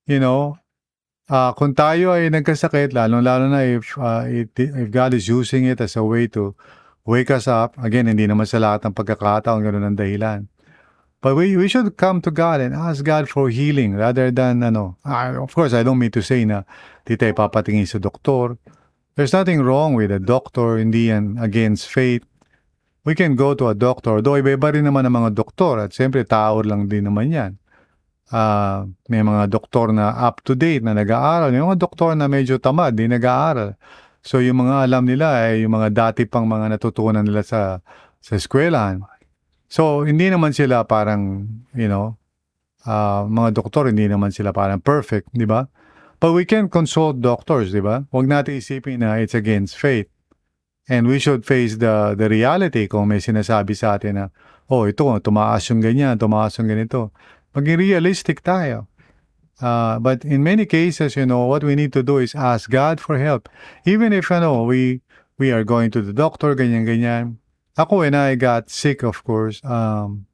You 0.05 0.21
know 0.21 0.61
uh, 1.29 1.53
kung 1.55 1.77
tayo 1.77 2.11
ay 2.17 2.33
nagkasakit 2.33 2.91
lalo 2.91 3.23
lalo 3.23 3.47
na 3.47 3.63
if 3.63 3.95
uh, 3.95 4.25
it, 4.27 4.51
if 4.57 4.89
God 4.91 5.13
is 5.13 5.29
using 5.29 5.69
it 5.69 5.79
as 5.79 5.95
a 5.95 6.03
way 6.03 6.27
to 6.33 6.57
wake 7.05 7.31
us 7.31 7.47
up 7.47 7.77
again 7.79 8.09
hindi 8.09 8.27
naman 8.27 8.49
sa 8.49 8.59
lahat 8.59 8.89
ng 8.89 8.93
pagkakataon 8.97 9.63
ganun 9.63 9.85
ang 9.85 9.97
dahilan 9.97 10.49
But 11.19 11.35
we, 11.35 11.57
we 11.59 11.67
should 11.67 11.97
come 11.99 12.21
to 12.23 12.31
God 12.31 12.61
and 12.63 12.73
ask 12.73 13.03
God 13.03 13.27
for 13.27 13.49
healing 13.49 13.95
rather 13.95 14.31
than, 14.31 14.63
ano, 14.63 14.95
I, 15.03 15.35
of 15.35 15.51
course, 15.51 15.75
I 15.75 15.83
don't 15.83 15.99
mean 15.99 16.15
to 16.15 16.23
say 16.23 16.47
na 16.47 16.63
di 17.03 17.19
tayo 17.19 17.35
papatingin 17.35 17.83
sa 17.83 17.99
doktor. 17.99 18.55
There's 19.19 19.35
nothing 19.35 19.59
wrong 19.59 19.99
with 19.99 20.15
a 20.15 20.19
doctor, 20.23 20.79
hindi 20.79 21.11
yan 21.11 21.35
against 21.35 21.91
faith. 21.91 22.23
We 23.03 23.19
can 23.19 23.35
go 23.35 23.51
to 23.51 23.67
a 23.67 23.75
doctor, 23.75 24.23
though 24.23 24.39
iba-iba 24.39 24.71
rin 24.71 24.87
naman 24.87 25.03
ang 25.03 25.19
mga 25.19 25.35
doktor 25.35 25.83
at 25.83 25.91
siyempre 25.91 26.23
tao 26.23 26.63
lang 26.63 26.87
din 26.87 27.03
naman 27.11 27.35
yan. 27.35 27.58
Uh, 28.29 28.85
may 29.09 29.25
mga 29.25 29.49
doktor 29.49 29.89
na 29.89 30.13
up-to-date 30.29 30.85
na 30.85 30.93
nag-aaral. 30.93 31.49
May 31.49 31.65
mga 31.65 31.81
doktor 31.81 32.13
na 32.13 32.29
medyo 32.29 32.61
tamad, 32.61 32.93
di 32.93 33.09
nag-aaral. 33.09 33.73
So 34.21 34.37
yung 34.37 34.61
mga 34.61 34.85
alam 34.85 35.03
nila 35.09 35.49
ay 35.49 35.65
yung 35.65 35.73
mga 35.73 35.89
dati 35.89 36.29
pang 36.29 36.45
mga 36.45 36.77
natutunan 36.77 37.25
nila 37.25 37.41
sa 37.41 37.81
sa 38.19 38.35
eskwelahan. 38.35 39.01
So, 39.69 40.01
hindi 40.03 40.33
naman 40.33 40.51
sila 40.51 40.81
parang, 40.83 41.45
you 41.77 41.85
know, 41.85 42.17
uh, 42.89 43.23
mga 43.29 43.53
doktor, 43.53 43.87
hindi 43.87 44.09
naman 44.09 44.33
sila 44.33 44.49
parang 44.49 44.81
perfect, 44.81 45.29
di 45.29 45.45
ba? 45.45 45.69
But 46.19 46.33
we 46.33 46.43
can 46.43 46.67
consult 46.67 47.21
doctors, 47.21 47.71
di 47.71 47.79
ba? 47.79 48.03
Huwag 48.11 48.27
natin 48.27 48.59
isipin 48.59 49.05
na 49.05 49.21
it's 49.21 49.37
against 49.37 49.77
faith. 49.77 50.09
And 50.89 51.05
we 51.05 51.21
should 51.21 51.45
face 51.45 51.77
the 51.77 52.17
the 52.17 52.25
reality 52.25 52.89
kung 52.89 53.13
may 53.13 53.21
sinasabi 53.21 53.77
sa 53.77 54.01
atin 54.01 54.13
na, 54.17 54.25
oh, 54.73 54.89
ito, 54.89 55.05
tumaas 55.21 55.61
yung 55.69 55.85
ganyan, 55.85 56.17
tumaas 56.17 56.57
yung 56.57 56.65
ganito. 56.65 57.13
Maging 57.55 57.77
realistic 57.77 58.43
tayo. 58.43 58.87
Uh, 59.59 59.99
but 59.99 60.23
in 60.23 60.43
many 60.43 60.65
cases, 60.65 61.15
you 61.15 61.25
know, 61.25 61.45
what 61.45 61.63
we 61.63 61.75
need 61.75 61.91
to 61.91 62.03
do 62.03 62.17
is 62.17 62.33
ask 62.35 62.69
God 62.69 63.01
for 63.01 63.19
help. 63.19 63.49
Even 63.85 64.13
if, 64.13 64.29
you 64.29 64.39
know, 64.39 64.63
we, 64.63 65.01
we 65.37 65.51
are 65.51 65.63
going 65.63 65.91
to 65.91 66.01
the 66.01 66.13
doctor, 66.13 66.55
ganyan-ganyan, 66.55 67.39
Ako, 67.79 68.03
when 68.03 68.11
I 68.11 68.35
got 68.35 68.67
sick, 68.67 69.07
of 69.07 69.23
course, 69.23 69.63
um, 69.63 70.27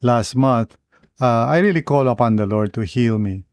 last 0.00 0.32
month, 0.32 0.72
uh, 1.20 1.44
I 1.44 1.60
really 1.60 1.84
call 1.84 2.08
upon 2.08 2.40
the 2.40 2.48
Lord 2.48 2.72
to 2.80 2.80
heal 2.80 3.20
me. 3.20 3.44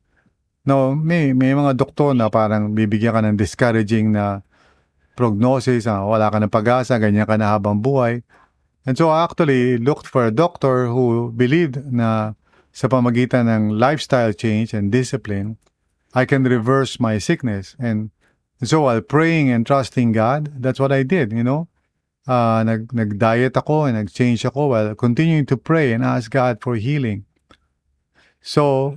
No, 0.64 0.96
may, 0.96 1.36
may 1.36 1.52
mga 1.52 1.76
doktor 1.76 2.16
na 2.16 2.32
parang 2.32 2.72
bibigyan 2.72 3.12
ka 3.12 3.20
ng 3.28 3.36
discouraging 3.36 4.16
na 4.16 4.40
prognosis, 5.20 5.84
ah, 5.84 6.08
wala 6.08 6.32
ka 6.32 6.40
ng 6.40 6.48
pag-asa, 6.48 6.96
ganyan 6.96 7.28
ka 7.28 7.36
na 7.36 7.60
habang 7.60 7.84
buhay. 7.84 8.24
And 8.88 8.96
so 8.96 9.12
I 9.12 9.28
actually 9.28 9.76
looked 9.76 10.08
for 10.08 10.24
a 10.24 10.32
doctor 10.32 10.88
who 10.88 11.36
believed 11.36 11.92
na 11.92 12.40
sa 12.78 12.86
pamagitan 12.86 13.50
ng 13.50 13.74
lifestyle 13.74 14.38
change 14.38 14.70
and 14.78 14.94
discipline, 14.94 15.58
I 16.14 16.30
can 16.30 16.46
reverse 16.46 17.02
my 17.02 17.18
sickness. 17.18 17.74
And 17.82 18.14
so 18.62 18.86
while 18.86 19.02
praying 19.02 19.50
and 19.50 19.66
trusting 19.66 20.14
God, 20.14 20.62
that's 20.62 20.78
what 20.78 20.94
I 20.94 21.02
did, 21.02 21.34
you 21.34 21.42
know. 21.42 21.66
uh, 22.28 22.62
nag, 22.68 22.92
nag-diet 22.92 23.56
ako 23.56 23.88
and 23.88 23.96
nag-change 23.98 24.44
ako 24.44 24.76
while 24.76 24.92
continuing 24.94 25.48
to 25.48 25.56
pray 25.56 25.96
and 25.96 26.04
ask 26.04 26.30
God 26.30 26.60
for 26.60 26.76
healing. 26.76 27.24
So, 28.44 28.96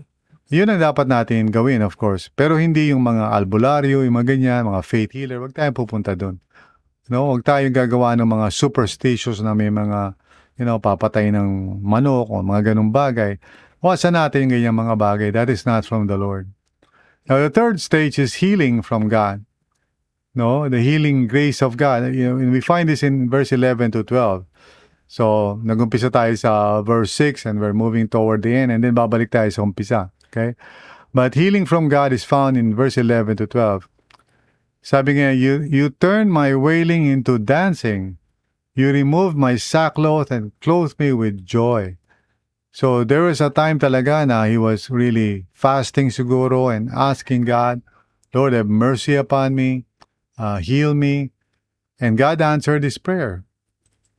yun 0.51 0.69
ang 0.69 0.83
dapat 0.83 1.07
natin 1.07 1.55
gawin, 1.55 1.81
of 1.81 1.95
course. 1.95 2.29
Pero 2.35 2.59
hindi 2.59 2.90
yung 2.90 3.07
mga 3.07 3.31
albularyo, 3.31 4.03
yung 4.03 4.19
mga 4.19 4.37
ganyan, 4.37 4.66
mga 4.66 4.83
faith 4.83 5.14
healer, 5.14 5.38
wag 5.38 5.55
tayong 5.55 5.79
pupunta 5.79 6.19
doon. 6.19 6.43
No, 7.07 7.31
wag 7.31 7.47
tayong 7.47 7.75
gagawa 7.75 8.19
ng 8.19 8.27
mga 8.27 8.51
superstitious 8.51 9.38
na 9.43 9.55
may 9.55 9.71
mga, 9.71 10.14
you 10.59 10.66
know, 10.66 10.83
papatay 10.83 11.31
ng 11.31 11.81
manok 11.83 12.27
o 12.31 12.43
mga 12.43 12.75
ganung 12.75 12.90
bagay. 12.90 13.38
Wasan 13.81 14.12
natin 14.12 14.49
yung 14.49 14.53
ganyang 14.61 14.77
mga 14.77 14.95
bagay. 15.01 15.29
That 15.33 15.49
is 15.49 15.64
not 15.64 15.88
from 15.88 16.07
the 16.07 16.21
Lord. 16.21 16.53
Now, 17.29 17.40
the 17.40 17.49
third 17.49 17.81
stage 17.81 18.19
is 18.19 18.45
healing 18.45 18.83
from 18.83 19.09
God. 19.09 19.45
No, 20.35 20.69
the 20.69 20.81
healing 20.81 21.27
grace 21.27 21.62
of 21.62 21.77
God. 21.77 22.14
You 22.14 22.29
know, 22.29 22.37
and 22.37 22.53
we 22.53 22.61
find 22.61 22.88
this 22.88 23.03
in 23.03 23.31
verse 23.31 23.53
11 23.53 23.93
to 23.93 24.05
12. 24.05 24.45
So, 25.09 25.59
nagumpisa 25.64 26.12
tayo 26.12 26.37
sa 26.38 26.83
verse 26.83 27.11
6 27.12 27.47
and 27.47 27.59
we're 27.59 27.75
moving 27.75 28.07
toward 28.07 28.43
the 28.43 28.55
end 28.55 28.71
and 28.71 28.85
then 28.85 28.95
babalik 28.95 29.35
tayo 29.35 29.51
sa 29.51 29.62
umpisa. 29.66 30.14
Okay? 30.31 30.55
But 31.11 31.35
healing 31.35 31.66
from 31.66 31.88
God 31.90 32.12
is 32.12 32.23
found 32.23 32.57
in 32.57 32.77
verse 32.77 32.97
11 32.97 33.43
to 33.43 33.47
12. 33.47 33.88
Sabi 34.81 35.19
nga, 35.19 35.35
you, 35.35 35.66
you 35.66 35.90
turn 35.90 36.31
my 36.31 36.55
wailing 36.55 37.07
into 37.07 37.38
dancing. 37.38 38.19
You 38.75 38.93
removed 38.93 39.37
my 39.37 39.57
sackcloth 39.57 40.31
and 40.31 40.53
clothed 40.61 41.01
me 41.01 41.12
with 41.12 41.45
joy. 41.45 41.99
So 42.70 43.02
there 43.02 43.22
was 43.26 43.40
a 43.40 43.50
time 43.50 43.78
talaga 43.78 44.26
na 44.26 44.46
he 44.46 44.56
was 44.56 44.90
really 44.90 45.46
fasting 45.52 46.11
siguro 46.11 46.70
and 46.70 46.88
asking 46.94 47.44
God, 47.44 47.83
Lord, 48.33 48.54
have 48.54 48.70
mercy 48.70 49.18
upon 49.18 49.54
me, 49.54 49.87
uh, 50.38 50.59
heal 50.62 50.94
me. 50.94 51.35
And 51.98 52.16
God 52.16 52.40
answered 52.40 52.87
his 52.87 52.96
prayer. 52.96 53.44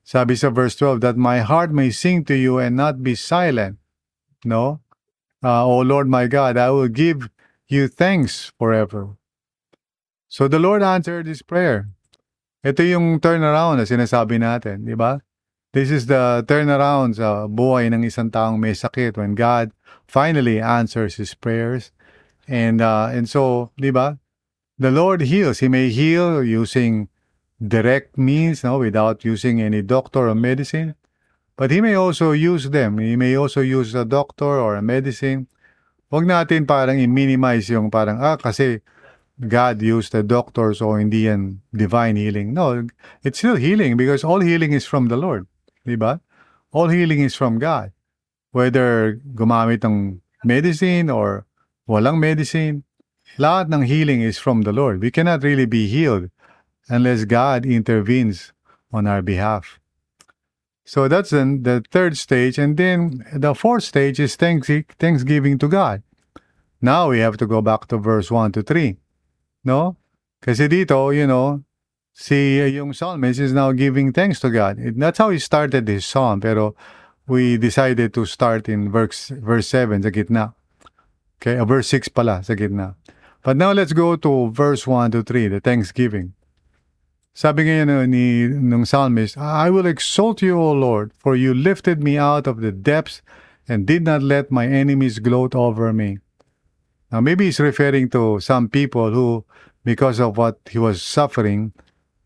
Sabi 0.03 0.35
sa 0.35 0.51
verse 0.51 0.75
12, 0.75 0.99
that 1.01 1.17
my 1.17 1.39
heart 1.39 1.71
may 1.71 1.89
sing 1.89 2.25
to 2.25 2.35
you 2.35 2.59
and 2.59 2.75
not 2.75 3.01
be 3.01 3.15
silent. 3.15 3.79
No? 4.43 4.81
Uh, 5.41 5.65
o 5.65 5.79
Lord 5.79 6.11
my 6.11 6.27
God, 6.27 6.57
I 6.57 6.69
will 6.69 6.91
give 6.91 7.31
you 7.67 7.87
thanks 7.87 8.51
forever. 8.59 9.15
So 10.27 10.47
the 10.47 10.59
Lord 10.59 10.83
answered 10.83 11.25
his 11.25 11.41
prayer. 11.41 11.87
Ito 12.61 12.83
yung 12.83 13.17
turnaround 13.23 13.81
na 13.81 13.87
sinasabi 13.87 14.37
natin, 14.37 14.85
di 14.85 14.93
ba? 14.93 15.23
This 15.71 15.87
is 15.87 16.11
the 16.11 16.43
turnaround 16.43 17.15
sa 17.15 17.47
buhay 17.47 17.87
ng 17.95 18.03
isang 18.03 18.27
taong 18.27 18.59
may 18.59 18.75
sakit 18.75 19.15
when 19.15 19.39
God 19.39 19.71
finally 20.03 20.59
answers 20.59 21.15
his 21.15 21.31
prayers. 21.31 21.95
And 22.43 22.83
uh, 22.83 23.07
and 23.15 23.23
so, 23.31 23.71
di 23.79 23.87
ba? 23.87 24.19
The 24.75 24.91
Lord 24.91 25.23
heals. 25.31 25.63
He 25.63 25.71
may 25.71 25.87
heal 25.87 26.43
using 26.43 27.07
direct 27.55 28.19
means, 28.19 28.67
no, 28.67 28.83
without 28.83 29.23
using 29.23 29.63
any 29.63 29.79
doctor 29.79 30.27
or 30.27 30.35
medicine. 30.35 30.99
But 31.55 31.71
he 31.71 31.79
may 31.79 31.95
also 31.95 32.35
use 32.35 32.67
them. 32.75 32.99
He 32.99 33.15
may 33.15 33.39
also 33.39 33.63
use 33.63 33.95
a 33.95 34.03
doctor 34.03 34.59
or 34.59 34.75
a 34.75 34.83
medicine. 34.83 35.47
Huwag 36.11 36.27
natin 36.27 36.67
parang 36.67 36.99
i-minimize 36.99 37.71
yung 37.71 37.87
parang, 37.87 38.19
ah, 38.19 38.35
kasi 38.35 38.83
God 39.39 39.79
used 39.79 40.11
a 40.19 40.25
doctor 40.25 40.75
so 40.75 40.99
hindi 40.99 41.31
yan 41.31 41.63
divine 41.71 42.19
healing. 42.19 42.51
No, 42.51 42.83
it's 43.23 43.39
still 43.39 43.55
healing 43.55 43.95
because 43.95 44.27
all 44.27 44.43
healing 44.43 44.75
is 44.75 44.83
from 44.83 45.07
the 45.07 45.15
Lord. 45.15 45.47
Di? 45.85 46.19
All 46.71 46.87
healing 46.87 47.19
is 47.19 47.35
from 47.35 47.59
God. 47.59 47.91
Whether 48.51 49.19
gumamit 49.35 49.83
ng 49.83 50.21
medicine 50.43 51.09
or 51.09 51.45
walang 51.87 52.19
medicine, 52.19 52.83
lahat 53.37 53.73
ng 53.73 53.83
healing 53.83 54.21
is 54.21 54.37
from 54.37 54.63
the 54.63 54.73
Lord. 54.73 55.01
We 55.01 55.11
cannot 55.11 55.43
really 55.43 55.65
be 55.65 55.87
healed 55.87 56.29
unless 56.89 57.25
God 57.25 57.65
intervenes 57.65 58.51
on 58.91 59.07
our 59.07 59.21
behalf. 59.21 59.79
So 60.83 61.07
that's 61.07 61.29
then 61.29 61.63
the 61.63 61.83
third 61.91 62.17
stage. 62.17 62.57
And 62.57 62.75
then 62.75 63.23
the 63.33 63.55
fourth 63.55 63.83
stage 63.83 64.19
is 64.19 64.35
thanks, 64.35 64.69
thanksgiving 64.99 65.57
to 65.59 65.67
God. 65.67 66.03
Now 66.81 67.09
we 67.09 67.19
have 67.19 67.37
to 67.37 67.47
go 67.47 67.61
back 67.61 67.87
to 67.87 67.97
verse 67.97 68.31
1 68.31 68.51
to 68.53 68.63
3. 68.63 68.97
No? 69.63 69.95
Kasi 70.41 70.67
dito, 70.67 71.15
you 71.15 71.27
know, 71.27 71.63
si 72.13 72.59
yung 72.59 72.93
psalmist 72.93 73.39
is 73.39 73.53
now 73.53 73.71
giving 73.71 74.11
thanks 74.11 74.39
to 74.39 74.49
God. 74.49 74.77
That's 74.77 75.17
how 75.17 75.29
he 75.29 75.39
started 75.39 75.87
his 75.87 76.05
psalm, 76.05 76.41
pero 76.41 76.75
we 77.27 77.57
decided 77.57 78.13
to 78.13 78.25
start 78.25 78.67
in 78.67 78.91
verse, 78.91 79.29
verse 79.29 79.67
7 79.67 80.03
sa 80.03 80.09
gitna. 80.09 80.53
Okay, 81.41 81.57
uh, 81.57 81.65
verse 81.65 81.87
6 81.87 82.09
pala 82.09 82.43
sa 82.43 82.53
gitna. 82.53 82.95
But 83.41 83.57
now 83.57 83.71
let's 83.71 83.93
go 83.93 84.15
to 84.15 84.51
verse 84.51 84.85
1 84.85 85.11
to 85.11 85.23
3, 85.23 85.47
the 85.47 85.59
thanksgiving. 85.59 86.33
Sabi 87.33 87.63
ngayon 87.63 88.11
ni 88.11 88.43
ng 88.43 88.83
psalmist, 88.83 89.39
I 89.39 89.71
will 89.71 89.87
exalt 89.87 90.43
you, 90.43 90.59
O 90.59 90.75
Lord, 90.75 91.15
for 91.17 91.33
you 91.33 91.55
lifted 91.55 92.03
me 92.03 92.19
out 92.19 92.45
of 92.45 92.59
the 92.59 92.75
depths 92.75 93.23
and 93.71 93.87
did 93.87 94.03
not 94.03 94.21
let 94.21 94.51
my 94.51 94.67
enemies 94.67 95.17
gloat 95.19 95.55
over 95.55 95.93
me. 95.93 96.19
Now 97.09 97.23
maybe 97.23 97.45
he's 97.45 97.59
referring 97.59 98.09
to 98.11 98.39
some 98.43 98.67
people 98.67 99.11
who, 99.11 99.45
because 99.83 100.19
of 100.19 100.37
what 100.37 100.59
he 100.69 100.77
was 100.77 101.01
suffering, 101.01 101.71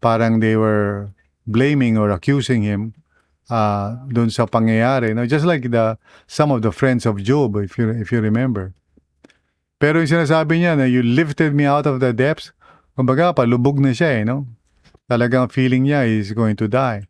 parang 0.06 0.38
they 0.38 0.54
were 0.54 1.10
blaming 1.50 1.98
or 1.98 2.14
accusing 2.14 2.62
him 2.62 2.94
uh, 3.50 3.98
dun 4.14 4.30
sa 4.30 4.46
pangyayari. 4.46 5.18
No? 5.18 5.26
Just 5.26 5.50
like 5.50 5.66
the 5.66 5.98
some 6.30 6.54
of 6.54 6.62
the 6.62 6.70
friends 6.70 7.10
of 7.10 7.18
Job, 7.26 7.58
if 7.58 7.82
you, 7.82 7.90
if 7.90 8.14
you 8.14 8.22
remember. 8.22 8.78
Pero 9.82 10.06
yung 10.06 10.14
sinasabi 10.14 10.62
niya 10.62 10.78
na 10.78 10.86
you 10.86 11.02
lifted 11.02 11.58
me 11.58 11.66
out 11.66 11.90
of 11.90 11.98
the 11.98 12.14
depths, 12.14 12.54
kumbaga 12.94 13.34
palubog 13.34 13.82
na 13.82 13.98
siya 13.98 14.22
eh, 14.22 14.24
no? 14.24 14.46
Talagang 15.10 15.50
feeling 15.50 15.90
niya 15.90 16.06
is 16.06 16.38
going 16.38 16.56
to 16.56 16.70
die. 16.70 17.10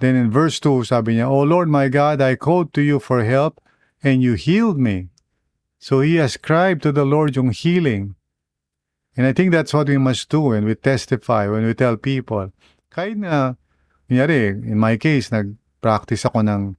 Then 0.00 0.16
in 0.16 0.30
verse 0.30 0.58
2, 0.60 0.88
sabi 0.88 1.20
niya, 1.20 1.28
O 1.28 1.44
Lord 1.44 1.68
my 1.68 1.92
God, 1.92 2.20
I 2.24 2.34
called 2.40 2.72
to 2.74 2.82
you 2.82 2.98
for 2.98 3.24
help 3.24 3.60
and 4.02 4.22
you 4.22 4.34
healed 4.34 4.78
me. 4.78 5.10
So 5.78 6.00
he 6.02 6.18
ascribed 6.18 6.82
to 6.82 6.90
the 6.90 7.06
Lord 7.06 7.36
yung 7.36 7.54
healing. 7.54 8.17
And 9.18 9.26
I 9.26 9.34
think 9.34 9.50
that's 9.50 9.74
what 9.74 9.88
we 9.88 9.98
must 9.98 10.30
do 10.30 10.54
when 10.54 10.64
we 10.64 10.76
testify, 10.76 11.48
when 11.48 11.66
we 11.66 11.74
tell 11.74 11.98
people. 11.98 12.52
Kahit 12.94 13.18
na, 13.18 13.58
kunyari, 14.06 14.54
in 14.62 14.78
my 14.78 14.96
case, 14.96 15.34
nag-practice 15.34 16.22
ako 16.22 16.46
ng, 16.46 16.76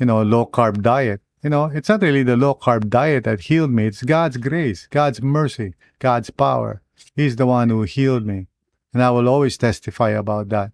you 0.00 0.06
know, 0.08 0.24
low-carb 0.24 0.80
diet. 0.80 1.20
You 1.44 1.50
know, 1.50 1.68
it's 1.68 1.92
not 1.92 2.00
really 2.00 2.24
the 2.24 2.34
low-carb 2.34 2.88
diet 2.88 3.24
that 3.24 3.52
healed 3.52 3.70
me. 3.70 3.92
It's 3.92 4.02
God's 4.02 4.38
grace, 4.38 4.88
God's 4.88 5.20
mercy, 5.20 5.74
God's 6.00 6.30
power. 6.30 6.80
He's 7.14 7.36
the 7.36 7.44
one 7.44 7.68
who 7.68 7.82
healed 7.82 8.24
me. 8.24 8.48
And 8.94 9.04
I 9.04 9.10
will 9.10 9.28
always 9.28 9.60
testify 9.60 10.16
about 10.16 10.48
that. 10.48 10.72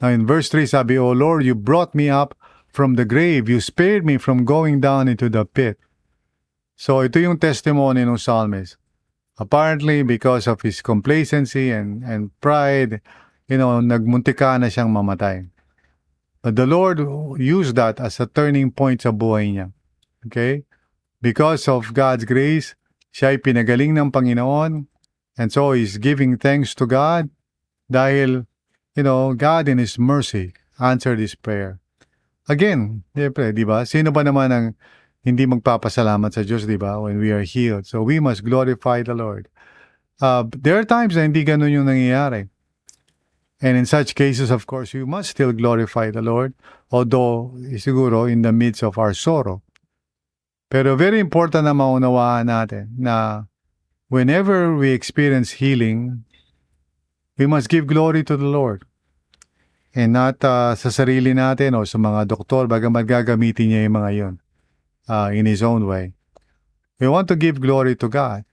Now 0.00 0.14
in 0.14 0.24
verse 0.24 0.48
3, 0.48 0.66
sabi, 0.66 0.96
O 0.96 1.10
Lord, 1.10 1.42
you 1.42 1.56
brought 1.56 1.96
me 1.96 2.08
up 2.08 2.38
from 2.70 2.94
the 2.94 3.04
grave. 3.04 3.48
You 3.48 3.60
spared 3.60 4.06
me 4.06 4.18
from 4.18 4.44
going 4.44 4.78
down 4.78 5.08
into 5.08 5.28
the 5.28 5.44
pit. 5.44 5.82
So 6.78 7.02
ito 7.02 7.18
yung 7.18 7.42
testimony 7.42 8.06
ng 8.06 8.18
psalmist. 8.22 8.78
Apparently, 9.38 10.02
because 10.02 10.46
of 10.46 10.60
his 10.62 10.82
complacency 10.82 11.70
and, 11.70 12.04
and 12.04 12.30
pride, 12.40 13.00
you 13.48 13.56
know, 13.56 13.80
nagmuntika 13.80 14.60
na 14.60 14.68
siyang 14.68 14.92
mamatay. 14.92 15.48
But 16.42 16.56
the 16.56 16.66
Lord 16.66 17.00
used 17.38 17.76
that 17.76 18.00
as 18.00 18.18
a 18.18 18.26
turning 18.26 18.70
point 18.70 19.02
sa 19.02 19.10
buhay 19.10 19.54
niya. 19.54 19.66
Okay? 20.26 20.64
Because 21.22 21.68
of 21.70 21.94
God's 21.94 22.26
grace, 22.26 22.74
siya 23.14 23.34
ay 23.34 23.38
pinagaling 23.38 23.94
ng 23.94 24.10
Panginoon. 24.10 24.90
And 25.38 25.48
so 25.48 25.72
he's 25.72 25.96
giving 25.96 26.36
thanks 26.36 26.74
to 26.76 26.84
God 26.84 27.30
dahil, 27.88 28.44
you 28.92 29.04
know, 29.06 29.32
God 29.32 29.68
in 29.70 29.78
His 29.78 29.96
mercy 29.96 30.52
answered 30.82 31.22
his 31.22 31.38
prayer. 31.38 31.78
Again, 32.50 33.06
siyempre, 33.14 33.54
di 33.54 33.62
ba? 33.62 33.86
Sino 33.86 34.10
ba 34.10 34.26
naman 34.26 34.50
ang 34.50 34.66
hindi 35.22 35.46
magpapasalamat 35.46 36.34
sa 36.34 36.42
Diyos, 36.42 36.66
di 36.66 36.74
ba? 36.74 36.98
When 36.98 37.22
we 37.22 37.30
are 37.30 37.46
healed. 37.46 37.86
So 37.86 38.02
we 38.02 38.18
must 38.18 38.42
glorify 38.42 39.06
the 39.06 39.14
Lord. 39.14 39.46
Uh, 40.18 40.46
there 40.50 40.78
are 40.78 40.86
times 40.86 41.14
na 41.14 41.22
hindi 41.22 41.46
ganun 41.46 41.70
yung 41.70 41.86
nangyayari. 41.86 42.50
And 43.62 43.78
in 43.78 43.86
such 43.86 44.18
cases, 44.18 44.50
of 44.50 44.66
course, 44.66 44.90
you 44.90 45.06
must 45.06 45.30
still 45.30 45.54
glorify 45.54 46.10
the 46.10 46.22
Lord, 46.22 46.58
although 46.90 47.54
siguro 47.78 48.26
in 48.26 48.42
the 48.42 48.50
midst 48.50 48.82
of 48.82 48.98
our 48.98 49.14
sorrow. 49.14 49.62
Pero 50.66 50.98
very 50.98 51.22
important 51.22 51.70
na 51.70 51.74
maunawaan 51.74 52.50
natin 52.50 52.90
na 52.98 53.46
whenever 54.10 54.74
we 54.74 54.90
experience 54.90 55.62
healing, 55.62 56.26
we 57.38 57.46
must 57.46 57.70
give 57.70 57.86
glory 57.86 58.26
to 58.26 58.34
the 58.34 58.50
Lord. 58.50 58.82
And 59.94 60.10
not 60.10 60.42
uh, 60.42 60.74
sa 60.74 60.90
sarili 60.90 61.30
natin 61.30 61.78
o 61.78 61.86
sa 61.86 62.02
mga 62.02 62.26
doktor, 62.26 62.66
bagamat 62.66 63.06
gagamitin 63.06 63.70
niya 63.70 63.80
yung 63.86 63.96
mga 64.02 64.10
yon 64.18 64.34
uh, 65.08 65.30
in 65.32 65.46
His 65.46 65.62
own 65.62 65.86
way. 65.86 66.14
We 66.98 67.08
want 67.08 67.28
to 67.28 67.36
give 67.36 67.60
glory 67.60 67.96
to 67.96 68.08
God. 68.08 68.44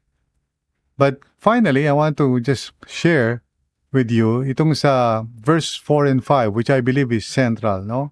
But 0.97 1.19
finally, 1.37 1.87
I 1.87 1.93
want 1.93 2.17
to 2.17 2.39
just 2.39 2.73
share 2.87 3.43
with 3.91 4.11
you 4.11 4.41
itong 4.41 4.75
sa 4.75 5.23
verse 5.37 5.75
4 5.77 6.05
and 6.05 6.21
5, 6.25 6.53
which 6.53 6.69
I 6.69 6.81
believe 6.81 7.11
is 7.11 7.25
central, 7.25 7.81
no? 7.81 8.11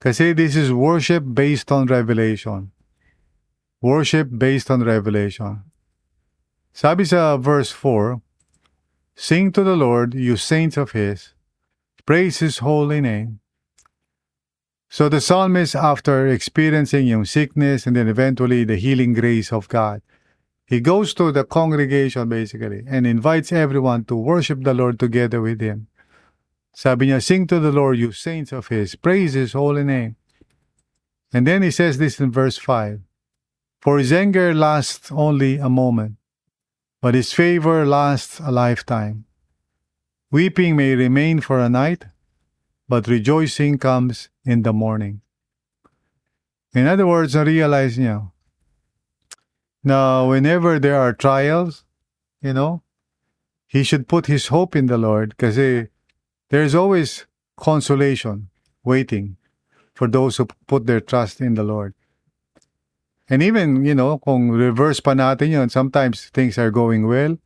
Kasi 0.00 0.32
this 0.32 0.56
is 0.56 0.72
worship 0.72 1.24
based 1.24 1.72
on 1.72 1.86
revelation. 1.86 2.72
Worship 3.80 4.28
based 4.32 4.70
on 4.70 4.84
revelation. 4.84 5.64
Sabi 6.72 7.04
sa 7.04 7.36
verse 7.36 7.70
4, 7.70 8.20
Sing 9.14 9.52
to 9.52 9.62
the 9.62 9.76
Lord, 9.76 10.12
you 10.12 10.36
saints 10.36 10.76
of 10.76 10.92
His. 10.92 11.32
Praise 12.04 12.40
His 12.40 12.58
holy 12.58 13.00
name. 13.00 13.43
So 14.94 15.08
the 15.08 15.20
psalmist, 15.20 15.74
after 15.74 16.28
experiencing 16.28 17.08
yung 17.08 17.24
sickness 17.24 17.84
and 17.84 17.96
then 17.96 18.06
eventually 18.06 18.62
the 18.62 18.76
healing 18.76 19.12
grace 19.12 19.52
of 19.52 19.66
God, 19.66 20.02
he 20.64 20.78
goes 20.78 21.12
to 21.14 21.32
the 21.32 21.42
congregation 21.42 22.28
basically 22.28 22.84
and 22.86 23.04
invites 23.04 23.50
everyone 23.50 24.04
to 24.04 24.14
worship 24.14 24.62
the 24.62 24.72
Lord 24.72 25.00
together 25.00 25.40
with 25.40 25.60
him. 25.60 25.88
Sabi 26.76 27.08
niya, 27.08 27.20
sing 27.20 27.48
to 27.48 27.58
the 27.58 27.72
Lord, 27.72 27.98
you 27.98 28.12
saints 28.12 28.52
of 28.52 28.68
His, 28.68 28.94
praise 28.94 29.32
His 29.32 29.54
holy 29.54 29.82
name. 29.82 30.14
And 31.32 31.44
then 31.44 31.62
he 31.62 31.72
says 31.72 31.98
this 31.98 32.20
in 32.20 32.30
verse 32.30 32.56
5 32.56 33.00
For 33.80 33.98
His 33.98 34.12
anger 34.12 34.54
lasts 34.54 35.10
only 35.10 35.58
a 35.58 35.68
moment, 35.68 36.18
but 37.02 37.16
His 37.16 37.32
favor 37.32 37.84
lasts 37.84 38.38
a 38.38 38.52
lifetime. 38.52 39.24
Weeping 40.30 40.76
may 40.76 40.94
remain 40.94 41.40
for 41.40 41.58
a 41.58 41.68
night, 41.68 42.04
but 42.88 43.08
rejoicing 43.08 43.76
comes 43.78 44.28
in 44.44 44.62
the 44.62 44.72
morning. 44.72 45.20
In 46.74 46.86
other 46.86 47.06
words, 47.06 47.34
na-realize 47.34 47.98
niya 47.98 48.34
na 49.84 50.24
whenever 50.26 50.80
there 50.80 50.96
are 50.96 51.12
trials, 51.12 51.84
you 52.40 52.52
know, 52.52 52.82
he 53.66 53.84
should 53.84 54.08
put 54.08 54.26
his 54.26 54.48
hope 54.48 54.74
in 54.74 54.86
the 54.86 54.98
Lord 54.98 55.36
because 55.36 55.56
there's 56.48 56.74
always 56.74 57.26
consolation 57.56 58.48
waiting 58.82 59.36
for 59.94 60.08
those 60.08 60.38
who 60.38 60.48
put 60.66 60.86
their 60.86 61.00
trust 61.00 61.40
in 61.40 61.54
the 61.54 61.62
Lord. 61.62 61.94
And 63.28 63.42
even, 63.42 63.84
you 63.84 63.94
know, 63.94 64.18
kung 64.18 64.50
reverse 64.50 65.00
pa 65.00 65.14
natin 65.14 65.50
yun, 65.50 65.68
sometimes 65.70 66.28
things 66.28 66.58
are 66.58 66.70
going 66.70 67.06
well, 67.06 67.38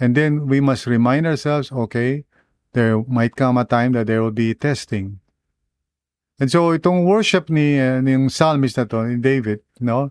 and 0.00 0.16
then 0.16 0.46
we 0.46 0.60
must 0.60 0.86
remind 0.86 1.26
ourselves, 1.26 1.70
okay, 1.70 2.24
there 2.72 3.02
might 3.06 3.36
come 3.36 3.58
a 3.58 3.64
time 3.64 3.92
that 3.92 4.06
there 4.06 4.22
will 4.22 4.34
be 4.34 4.54
testing. 4.54 5.19
And 6.40 6.48
so 6.48 6.72
itong 6.72 7.04
worship 7.04 7.52
ni 7.52 7.76
uh, 7.76 8.00
yung 8.00 8.32
psalmist 8.32 8.80
na 8.80 8.88
to, 8.88 9.04
ni 9.04 9.20
David, 9.20 9.60
no, 9.76 10.08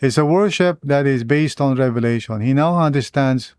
is 0.00 0.16
a 0.16 0.24
worship 0.24 0.80
that 0.80 1.04
is 1.04 1.28
based 1.28 1.60
on 1.60 1.76
revelation. 1.76 2.40
He 2.40 2.56
now 2.56 2.80
understands 2.80 3.52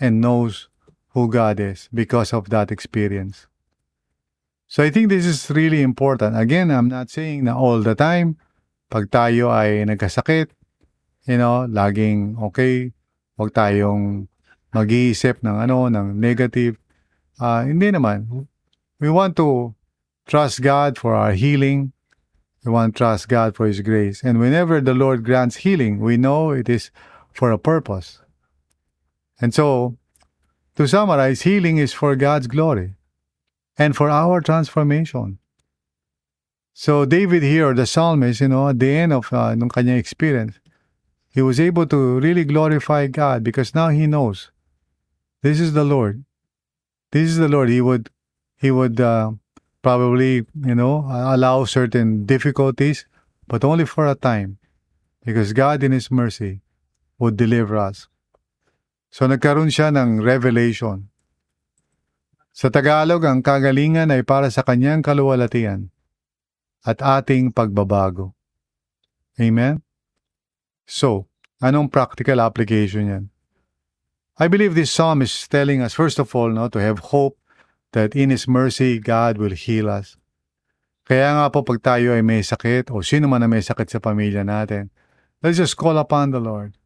and 0.00 0.24
knows 0.24 0.72
who 1.12 1.28
God 1.28 1.60
is 1.60 1.92
because 1.92 2.32
of 2.32 2.48
that 2.48 2.72
experience. 2.72 3.44
So 4.70 4.80
I 4.80 4.88
think 4.88 5.12
this 5.12 5.26
is 5.26 5.50
really 5.50 5.82
important. 5.82 6.38
Again, 6.38 6.70
I'm 6.70 6.88
not 6.88 7.10
saying 7.10 7.44
na 7.44 7.58
all 7.58 7.84
the 7.84 7.98
time, 7.98 8.40
pag 8.88 9.10
tayo 9.10 9.52
ay 9.52 9.84
nagkasakit, 9.84 10.54
you 11.28 11.36
know, 11.36 11.68
laging 11.68 12.40
okay, 12.40 12.94
huwag 13.36 13.52
tayong 13.52 14.30
mag-iisip 14.72 15.42
ng 15.42 15.56
ano, 15.60 15.90
ng 15.90 16.16
negative. 16.16 16.78
Uh, 17.36 17.66
hindi 17.66 17.90
naman. 17.90 18.46
We 19.02 19.10
want 19.10 19.34
to 19.42 19.74
trust 20.30 20.62
God 20.62 20.96
for 20.96 21.12
our 21.14 21.32
healing. 21.32 21.92
We 22.64 22.70
want 22.70 22.94
to 22.94 22.98
trust 22.98 23.28
God 23.28 23.56
for 23.56 23.66
His 23.66 23.80
grace. 23.80 24.22
And 24.22 24.38
whenever 24.38 24.80
the 24.80 24.94
Lord 24.94 25.24
grants 25.24 25.56
healing, 25.56 25.98
we 25.98 26.16
know 26.16 26.52
it 26.52 26.68
is 26.68 26.90
for 27.32 27.50
a 27.50 27.58
purpose. 27.58 28.20
And 29.40 29.52
so, 29.52 29.96
to 30.76 30.86
summarize, 30.86 31.42
healing 31.42 31.78
is 31.78 31.92
for 31.92 32.14
God's 32.14 32.46
glory 32.46 32.94
and 33.76 33.96
for 33.96 34.08
our 34.08 34.40
transformation. 34.40 35.38
So 36.74 37.04
David 37.04 37.42
here, 37.42 37.74
the 37.74 37.86
psalmist, 37.86 38.40
you 38.40 38.48
know, 38.48 38.68
at 38.68 38.78
the 38.78 38.90
end 38.90 39.12
of 39.12 39.32
uh, 39.32 39.54
nung 39.54 39.70
experience, 39.88 40.60
he 41.28 41.42
was 41.42 41.58
able 41.58 41.86
to 41.86 42.20
really 42.20 42.44
glorify 42.44 43.06
God 43.08 43.42
because 43.42 43.74
now 43.74 43.88
he 43.88 44.06
knows 44.06 44.50
this 45.42 45.58
is 45.58 45.72
the 45.72 45.84
Lord. 45.84 46.24
This 47.10 47.30
is 47.30 47.36
the 47.38 47.48
Lord. 47.48 47.68
He 47.68 47.80
would, 47.80 48.10
he 48.56 48.70
would 48.70 49.00
uh, 49.00 49.32
probably, 49.82 50.46
you 50.54 50.74
know, 50.74 51.04
allow 51.08 51.64
certain 51.64 52.24
difficulties, 52.24 53.06
but 53.48 53.64
only 53.64 53.84
for 53.84 54.06
a 54.06 54.14
time, 54.14 54.58
because 55.24 55.52
God 55.52 55.82
in 55.82 55.92
His 55.92 56.10
mercy 56.10 56.60
would 57.18 57.36
deliver 57.36 57.76
us. 57.76 58.08
So 59.10 59.26
nagkaroon 59.26 59.74
siya 59.74 59.90
ng 59.90 60.22
revelation 60.22 61.10
Sa 62.50 62.68
Tagalog, 62.68 63.24
ang 63.24 63.40
kagalingan 63.40 64.10
ay 64.10 64.26
para 64.26 64.50
sa 64.50 64.66
kanyang 64.66 65.00
kaluwalhatian 65.00 65.88
at 66.84 66.98
ating 66.98 67.54
pagbabago. 67.54 68.34
Amen? 69.38 69.80
So, 70.84 71.30
anong 71.62 71.88
practical 71.94 72.42
application 72.42 73.08
yan? 73.08 73.24
I 74.36 74.48
believe 74.50 74.74
this 74.74 74.90
psalm 74.90 75.22
is 75.22 75.32
telling 75.46 75.80
us, 75.80 75.96
first 75.96 76.18
of 76.18 76.28
all, 76.36 76.50
no, 76.50 76.68
to 76.68 76.80
have 76.82 77.14
hope 77.14 77.40
that 77.92 78.14
in 78.14 78.30
His 78.30 78.46
mercy, 78.46 78.98
God 78.98 79.38
will 79.38 79.54
heal 79.54 79.90
us. 79.90 80.16
Kaya 81.06 81.34
nga 81.34 81.50
po 81.50 81.66
pag 81.66 81.82
tayo 81.82 82.14
ay 82.14 82.22
may 82.22 82.40
sakit 82.40 82.90
o 82.94 83.02
sino 83.02 83.26
man 83.26 83.42
na 83.42 83.50
may 83.50 83.62
sakit 83.62 83.90
sa 83.90 83.98
pamilya 83.98 84.46
natin, 84.46 84.94
let's 85.42 85.58
just 85.58 85.74
call 85.74 85.98
upon 85.98 86.30
the 86.30 86.38
Lord 86.38 86.78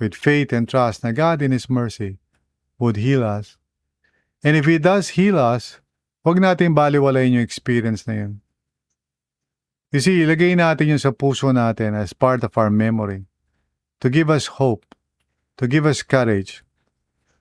with 0.00 0.16
faith 0.16 0.52
and 0.52 0.64
trust 0.64 1.04
na 1.04 1.12
God 1.12 1.44
in 1.44 1.52
His 1.52 1.68
mercy 1.68 2.16
would 2.80 2.96
heal 2.96 3.20
us 3.20 3.60
And 4.42 4.56
if 4.56 4.66
He 4.66 4.78
does 4.78 5.14
heal 5.14 5.38
us, 5.38 5.78
huwag 6.26 6.42
natin 6.42 6.74
baliwalayin 6.74 7.38
yung 7.38 7.46
experience 7.46 8.10
na 8.10 8.26
yun. 8.26 8.42
You 9.94 10.02
see, 10.02 10.18
ilagay 10.18 10.58
natin 10.58 10.90
yun 10.90 10.98
sa 10.98 11.14
puso 11.14 11.54
natin 11.54 11.94
as 11.94 12.10
part 12.10 12.42
of 12.42 12.58
our 12.58 12.70
memory 12.70 13.30
to 14.02 14.10
give 14.10 14.26
us 14.26 14.58
hope, 14.58 14.82
to 15.62 15.70
give 15.70 15.86
us 15.86 16.02
courage. 16.02 16.66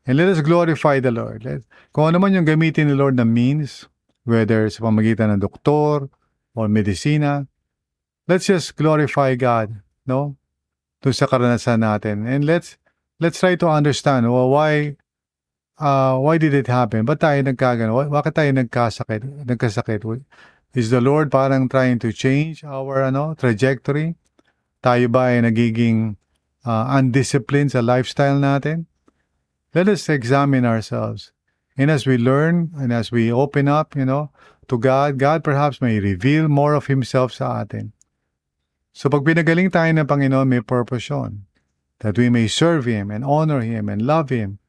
And 0.05 0.17
let 0.17 0.33
us 0.33 0.41
glorify 0.41 0.97
the 0.97 1.13
Lord. 1.13 1.45
Let, 1.45 1.61
kung 1.93 2.09
ano 2.09 2.17
man 2.17 2.33
yung 2.33 2.49
gamitin 2.49 2.89
ni 2.89 2.95
Lord 2.97 3.15
na 3.17 3.25
means, 3.25 3.85
whether 4.25 4.65
sa 4.69 4.85
pamagitan 4.85 5.29
ng 5.33 5.41
doktor 5.41 6.09
or 6.57 6.65
medisina, 6.65 7.45
let's 8.25 8.49
just 8.49 8.73
glorify 8.77 9.37
God, 9.37 9.81
no? 10.05 10.37
Doon 11.01 11.13
sa 11.13 11.25
karanasan 11.29 11.85
natin. 11.85 12.25
And 12.25 12.45
let's 12.45 12.77
let's 13.21 13.41
try 13.41 13.57
to 13.57 13.69
understand 13.69 14.29
well, 14.29 14.49
why 14.49 14.97
uh, 15.81 16.17
why 16.17 16.37
did 16.37 16.53
it 16.53 16.69
happen? 16.69 17.05
Ba't 17.05 17.21
tayo 17.21 17.41
nagkagano? 17.41 17.97
Bakit 18.09 18.33
tayo 18.33 18.49
nagkasakit? 18.53 19.45
Nagkasakit? 19.45 20.01
Is 20.77 20.93
the 20.93 21.01
Lord 21.01 21.33
parang 21.33 21.67
trying 21.67 21.99
to 22.05 22.13
change 22.13 22.63
our 22.63 23.01
ano, 23.05 23.33
trajectory? 23.33 24.17
Tayo 24.81 25.09
ba 25.09 25.33
ay 25.33 25.45
nagiging 25.45 26.17
uh, 26.65 26.85
undisciplined 26.89 27.73
sa 27.73 27.81
lifestyle 27.85 28.37
natin? 28.37 28.89
Let 29.71 29.87
us 29.87 30.07
examine 30.09 30.65
ourselves. 30.67 31.31
And 31.79 31.87
as 31.89 32.05
we 32.05 32.19
learn 32.19 32.75
and 32.75 32.91
as 32.91 33.11
we 33.11 33.31
open 33.31 33.67
up, 33.71 33.95
you 33.95 34.03
know, 34.03 34.31
to 34.67 34.77
God, 34.77 35.17
God 35.17 35.43
perhaps 35.43 35.79
may 35.79 35.99
reveal 35.99 36.47
more 36.47 36.75
of 36.75 36.87
Himself 36.87 37.31
sa 37.31 37.63
atin. 37.63 37.95
So 38.91 39.07
pag 39.07 39.23
pinagaling 39.23 39.71
tayo 39.71 39.87
ng 39.95 40.07
Panginoon, 40.07 40.51
may 40.51 40.59
purpose 40.59 41.07
yun. 41.07 41.47
That 42.03 42.19
we 42.19 42.27
may 42.27 42.51
serve 42.51 42.83
Him 42.83 43.07
and 43.07 43.23
honor 43.23 43.63
Him 43.63 43.87
and 43.87 44.03
love 44.03 44.27
Him 44.27 44.61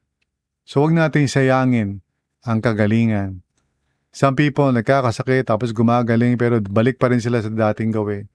So 0.63 0.79
huwag 0.79 0.95
natin 0.95 1.27
sayangin 1.27 1.99
ang 2.47 2.63
kagalingan. 2.63 3.43
Some 4.15 4.39
people 4.39 4.71
nagkakasakit 4.71 5.51
tapos 5.51 5.75
gumagaling 5.75 6.39
pero 6.39 6.63
balik 6.63 7.03
pa 7.03 7.11
rin 7.11 7.19
sila 7.19 7.43
sa 7.43 7.51
dating 7.51 7.91
gawin. 7.91 8.31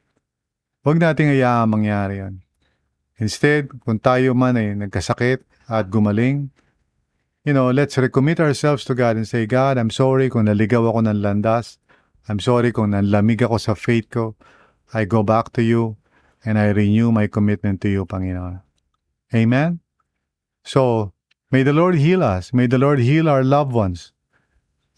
Huwag 0.85 1.01
nating 1.01 1.33
hayaan 1.33 1.73
mangyari 1.73 2.21
yan. 2.21 2.45
Instead, 3.19 3.73
kung 3.83 3.99
tayo 3.99 4.37
man 4.37 4.61
ay 4.61 4.77
nagkasakit 4.77 5.43
at 5.69 5.91
gumaling, 5.91 6.51
you 7.45 7.53
know, 7.53 7.71
let's 7.71 7.97
recommit 7.97 8.41
ourselves 8.41 8.85
to 8.87 8.95
God 8.95 9.17
and 9.17 9.27
say, 9.29 9.47
God, 9.47 9.79
I'm 9.79 9.91
sorry 9.91 10.29
kung 10.29 10.47
naligaw 10.47 10.89
ako 10.89 11.07
ng 11.07 11.21
landas. 11.23 11.79
I'm 12.29 12.41
sorry 12.41 12.73
kung 12.73 12.93
nanlamig 12.93 13.41
ako 13.41 13.57
sa 13.57 13.75
faith 13.75 14.11
ko. 14.11 14.37
I 14.93 15.05
go 15.05 15.23
back 15.23 15.53
to 15.57 15.63
you 15.63 15.97
and 16.45 16.59
I 16.59 16.73
renew 16.73 17.13
my 17.13 17.27
commitment 17.27 17.81
to 17.83 17.89
you, 17.89 18.05
Panginoon. 18.05 18.61
Amen? 19.33 19.81
So, 20.65 21.13
May 21.51 21.63
the 21.63 21.73
Lord 21.73 21.95
heal 21.95 22.23
us. 22.23 22.53
May 22.53 22.67
the 22.67 22.77
Lord 22.77 22.99
heal 22.99 23.27
our 23.27 23.43
loved 23.43 23.73
ones. 23.73 24.13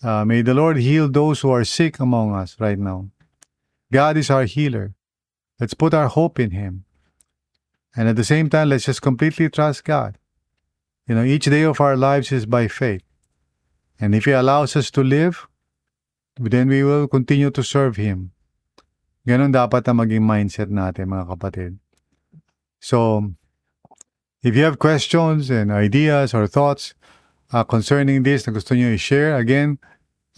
Uh, 0.02 0.24
may 0.24 0.42
the 0.42 0.54
Lord 0.54 0.78
heal 0.78 1.08
those 1.08 1.40
who 1.40 1.50
are 1.50 1.64
sick 1.64 2.00
among 2.00 2.34
us 2.34 2.56
right 2.58 2.78
now. 2.78 3.10
God 3.92 4.16
is 4.16 4.30
our 4.30 4.44
healer. 4.44 4.94
Let's 5.60 5.74
put 5.74 5.94
our 5.94 6.08
hope 6.08 6.40
in 6.40 6.50
Him. 6.50 6.84
And 7.94 8.08
at 8.08 8.16
the 8.16 8.24
same 8.24 8.50
time, 8.50 8.70
let's 8.70 8.86
just 8.86 9.02
completely 9.02 9.48
trust 9.48 9.84
God. 9.84 10.18
You 11.10 11.18
know, 11.18 11.26
each 11.26 11.50
day 11.50 11.66
of 11.66 11.82
our 11.82 11.98
lives 11.98 12.30
is 12.30 12.46
by 12.46 12.70
faith. 12.70 13.02
And 13.98 14.14
if 14.14 14.30
He 14.30 14.30
allows 14.30 14.78
us 14.78 14.94
to 14.94 15.02
live, 15.02 15.50
then 16.38 16.70
we 16.70 16.86
will 16.86 17.10
continue 17.10 17.50
to 17.50 17.66
serve 17.66 17.98
Him. 17.98 18.30
Ganon 19.26 19.50
dapat 19.50 19.90
ang 19.90 19.98
maging 19.98 20.22
mindset 20.22 20.70
natin, 20.70 21.10
mga 21.10 21.34
kapatid. 21.34 21.82
So, 22.78 23.26
If 24.42 24.56
you 24.56 24.64
have 24.64 24.78
questions 24.78 25.50
and 25.50 25.70
ideas 25.70 26.32
or 26.32 26.46
thoughts 26.46 26.94
uh, 27.52 27.60
concerning 27.64 28.22
this 28.22 28.48
na 28.48 28.56
gusto 28.56 28.72
nyo 28.72 28.88
i-share, 28.88 29.36
again, 29.36 29.76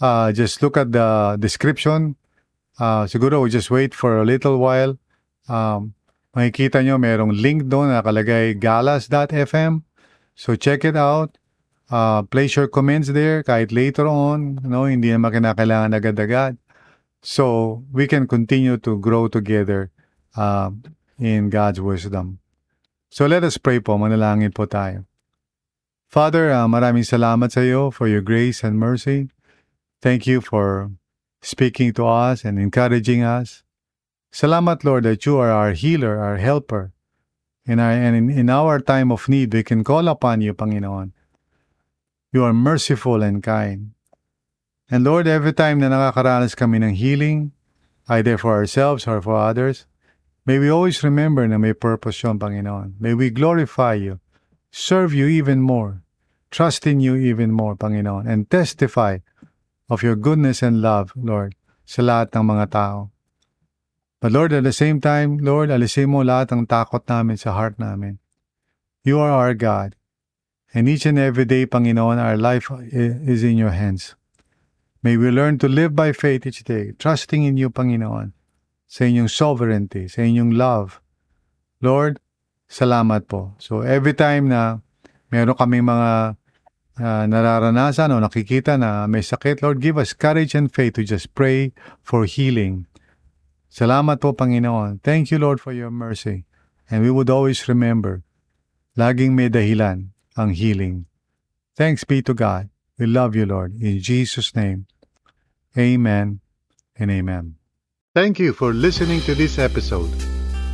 uh, 0.03 0.35
just 0.35 0.59
look 0.59 0.75
at 0.75 0.91
the 0.91 1.39
description. 1.39 2.19
Uh, 2.75 3.07
siguro 3.07 3.39
we 3.39 3.47
just 3.47 3.71
wait 3.71 3.95
for 3.95 4.19
a 4.19 4.27
little 4.27 4.59
while. 4.59 4.99
Um, 5.47 5.95
makikita 6.35 6.83
nyo 6.83 6.99
merong 6.99 7.31
link 7.31 7.71
doon 7.71 7.95
na 7.95 8.03
nakalagay 8.03 8.59
galas.fm. 8.59 9.87
So 10.35 10.55
check 10.55 10.83
it 10.83 10.97
out. 10.97 11.37
uh, 11.93 12.23
place 12.23 12.55
your 12.55 12.67
comments 12.67 13.13
there 13.13 13.43
kahit 13.43 13.71
later 13.71 14.07
on, 14.07 14.57
no, 14.65 14.85
hindi 14.89 15.13
naman 15.13 15.29
kinakailangan 15.29 15.93
agad-agad. 15.93 16.57
So, 17.23 17.83
we 17.93 18.09
can 18.09 18.27
continue 18.27 18.75
to 18.83 18.99
grow 18.99 19.29
together 19.29 19.91
uh, 20.35 20.71
in 21.15 21.49
God's 21.49 21.79
wisdom. 21.79 22.39
So, 23.13 23.29
let 23.29 23.45
us 23.45 23.55
pray 23.61 23.79
po. 23.79 23.95
Manalangin 23.95 24.51
po 24.51 24.65
tayo. 24.67 25.05
Father, 26.11 26.51
uh, 26.51 26.67
maraming 26.67 27.07
salamat 27.07 27.53
sa 27.53 27.63
iyo 27.63 27.93
for 27.93 28.09
your 28.11 28.21
grace 28.21 28.61
and 28.61 28.75
mercy. 28.75 29.31
Thank 30.03 30.27
you 30.27 30.43
for 30.43 30.91
speaking 31.39 31.95
to 31.95 32.03
us 32.05 32.43
and 32.43 32.59
encouraging 32.59 33.23
us. 33.23 33.63
Salamat, 34.33 34.83
Lord, 34.83 35.07
that 35.07 35.23
you 35.23 35.39
are 35.39 35.53
our 35.53 35.71
healer, 35.71 36.19
our 36.19 36.41
helper. 36.41 36.91
And, 37.65 37.79
our, 37.79 37.91
and 37.91 38.15
in, 38.15 38.29
in 38.29 38.49
our 38.49 38.79
time 38.79 39.11
of 39.11 39.29
need, 39.29 39.53
we 39.53 39.63
can 39.63 39.83
call 39.83 40.07
upon 40.07 40.41
you, 40.41 40.53
Panginoon. 40.53 41.11
You 42.33 42.43
are 42.43 42.53
merciful 42.53 43.23
and 43.23 43.41
kind. 43.41 43.93
And 44.91 45.03
Lord, 45.03 45.27
every 45.27 45.53
time 45.53 45.79
na 45.79 45.87
nakakaranas 45.87 46.59
kami 46.59 46.83
ng 46.83 46.95
healing, 46.99 47.53
either 48.09 48.37
for 48.37 48.51
ourselves 48.51 49.07
or 49.07 49.21
for 49.21 49.39
others, 49.39 49.87
may 50.45 50.59
we 50.59 50.67
always 50.67 51.03
remember 51.03 51.47
na 51.47 51.57
may 51.57 51.71
purpose 51.71 52.19
yun, 52.19 52.37
Panginoon. 52.37 52.99
May 52.99 53.13
we 53.13 53.29
glorify 53.29 53.95
you, 53.95 54.19
serve 54.71 55.13
you 55.13 55.27
even 55.27 55.63
more, 55.63 56.03
trust 56.51 56.85
in 56.85 56.99
you 56.99 57.15
even 57.15 57.51
more, 57.55 57.77
Panginoon, 57.77 58.27
and 58.27 58.49
testify 58.49 59.23
of 59.89 60.03
your 60.03 60.17
goodness 60.17 60.61
and 60.61 60.81
love, 60.81 61.13
Lord, 61.15 61.55
sa 61.87 62.03
lahat 62.03 62.35
ng 62.35 62.43
mga 62.43 62.65
tao. 62.75 63.12
But 64.23 64.31
Lord, 64.31 64.55
at 64.55 64.63
the 64.63 64.71
same 64.71 65.03
time, 65.03 65.35
Lord, 65.43 65.67
alisin 65.67 66.07
mo 66.07 66.23
lahat 66.23 66.55
ng 66.55 66.63
takot 66.63 67.03
namin 67.11 67.35
sa 67.35 67.51
heart 67.51 67.75
namin. 67.75 68.23
You 69.03 69.19
are 69.19 69.35
our 69.35 69.51
God. 69.51 69.99
And 70.71 70.87
each 70.87 71.03
and 71.03 71.19
every 71.19 71.43
day, 71.43 71.67
Panginoon, 71.67 72.23
our 72.23 72.39
life 72.39 72.71
is 72.87 73.43
in 73.43 73.59
your 73.59 73.75
hands. 73.75 74.15
May 75.03 75.19
we 75.19 75.27
learn 75.27 75.59
to 75.59 75.67
live 75.67 75.91
by 75.91 76.15
faith 76.15 76.47
each 76.47 76.63
day, 76.63 76.95
trusting 76.95 77.43
in 77.43 77.59
you, 77.59 77.67
Panginoon, 77.67 78.31
sa 78.87 79.03
inyong 79.03 79.27
sovereignty, 79.27 80.07
sa 80.07 80.23
inyong 80.23 80.55
love. 80.55 81.03
Lord, 81.83 82.23
salamat 82.71 83.27
po. 83.27 83.59
So 83.59 83.83
every 83.83 84.15
time 84.15 84.47
na 84.47 84.79
meron 85.35 85.59
kaming 85.59 85.83
mga 85.83 86.39
uh, 86.95 87.23
nararanasan 87.27 88.15
o 88.15 88.23
nakikita 88.23 88.79
na 88.79 89.03
may 89.03 89.19
sakit, 89.19 89.59
Lord, 89.59 89.83
give 89.83 89.99
us 89.99 90.15
courage 90.15 90.55
and 90.55 90.71
faith 90.71 90.95
to 90.95 91.03
just 91.03 91.35
pray 91.35 91.75
for 91.99 92.23
healing 92.23 92.87
Salamat 93.73 94.21
po, 94.21 94.37
Panginoon. 94.37 95.01
Thank 95.01 95.33
you, 95.33 95.41
Lord, 95.41 95.57
for 95.57 95.73
your 95.73 95.89
mercy. 95.89 96.45
And 96.93 97.01
we 97.01 97.09
would 97.09 97.33
always 97.33 97.65
remember, 97.65 98.21
laging 98.93 99.33
may 99.33 99.49
dahilan 99.49 100.13
ang 100.37 100.53
healing. 100.53 101.09
Thanks 101.73 102.05
be 102.05 102.21
to 102.21 102.37
God. 102.37 102.69
We 103.01 103.09
love 103.09 103.33
you, 103.33 103.49
Lord. 103.49 103.73
In 103.81 103.97
Jesus' 103.97 104.53
name, 104.53 104.85
amen 105.73 106.45
and 107.01 107.09
amen. 107.09 107.57
Thank 108.13 108.37
you 108.37 108.53
for 108.53 108.77
listening 108.77 109.25
to 109.25 109.33
this 109.33 109.57
episode. 109.57 110.13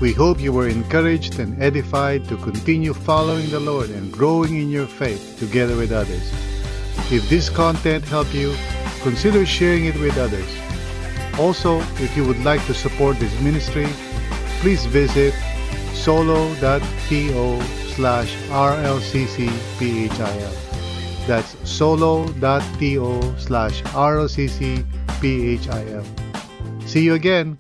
We 0.04 0.12
hope 0.12 0.44
you 0.44 0.52
were 0.52 0.68
encouraged 0.68 1.40
and 1.40 1.56
edified 1.64 2.28
to 2.28 2.36
continue 2.44 2.92
following 2.92 3.48
the 3.48 3.64
Lord 3.64 3.96
and 3.96 4.12
growing 4.12 4.60
in 4.60 4.68
your 4.68 4.92
faith 4.92 5.40
together 5.40 5.80
with 5.80 5.96
others. 5.96 6.28
If 7.08 7.32
this 7.32 7.48
content 7.48 8.04
helped 8.04 8.36
you, 8.36 8.52
consider 9.00 9.48
sharing 9.48 9.88
it 9.88 9.96
with 10.04 10.20
others. 10.20 10.52
Also, 11.40 11.80
if 12.04 12.18
you 12.18 12.26
would 12.26 12.44
like 12.44 12.64
to 12.66 12.74
support 12.74 13.18
this 13.18 13.34
ministry, 13.40 13.88
please 14.60 14.86
visit 14.86 15.34
solo.to 15.94 17.62
slash 17.96 18.36
rlccphil. 18.50 20.08
That's 21.26 21.56
solo.to 21.70 23.36
slash 23.38 23.82
rlccphil. 23.84 24.86
See 26.86 27.04
you 27.04 27.14
again. 27.14 27.58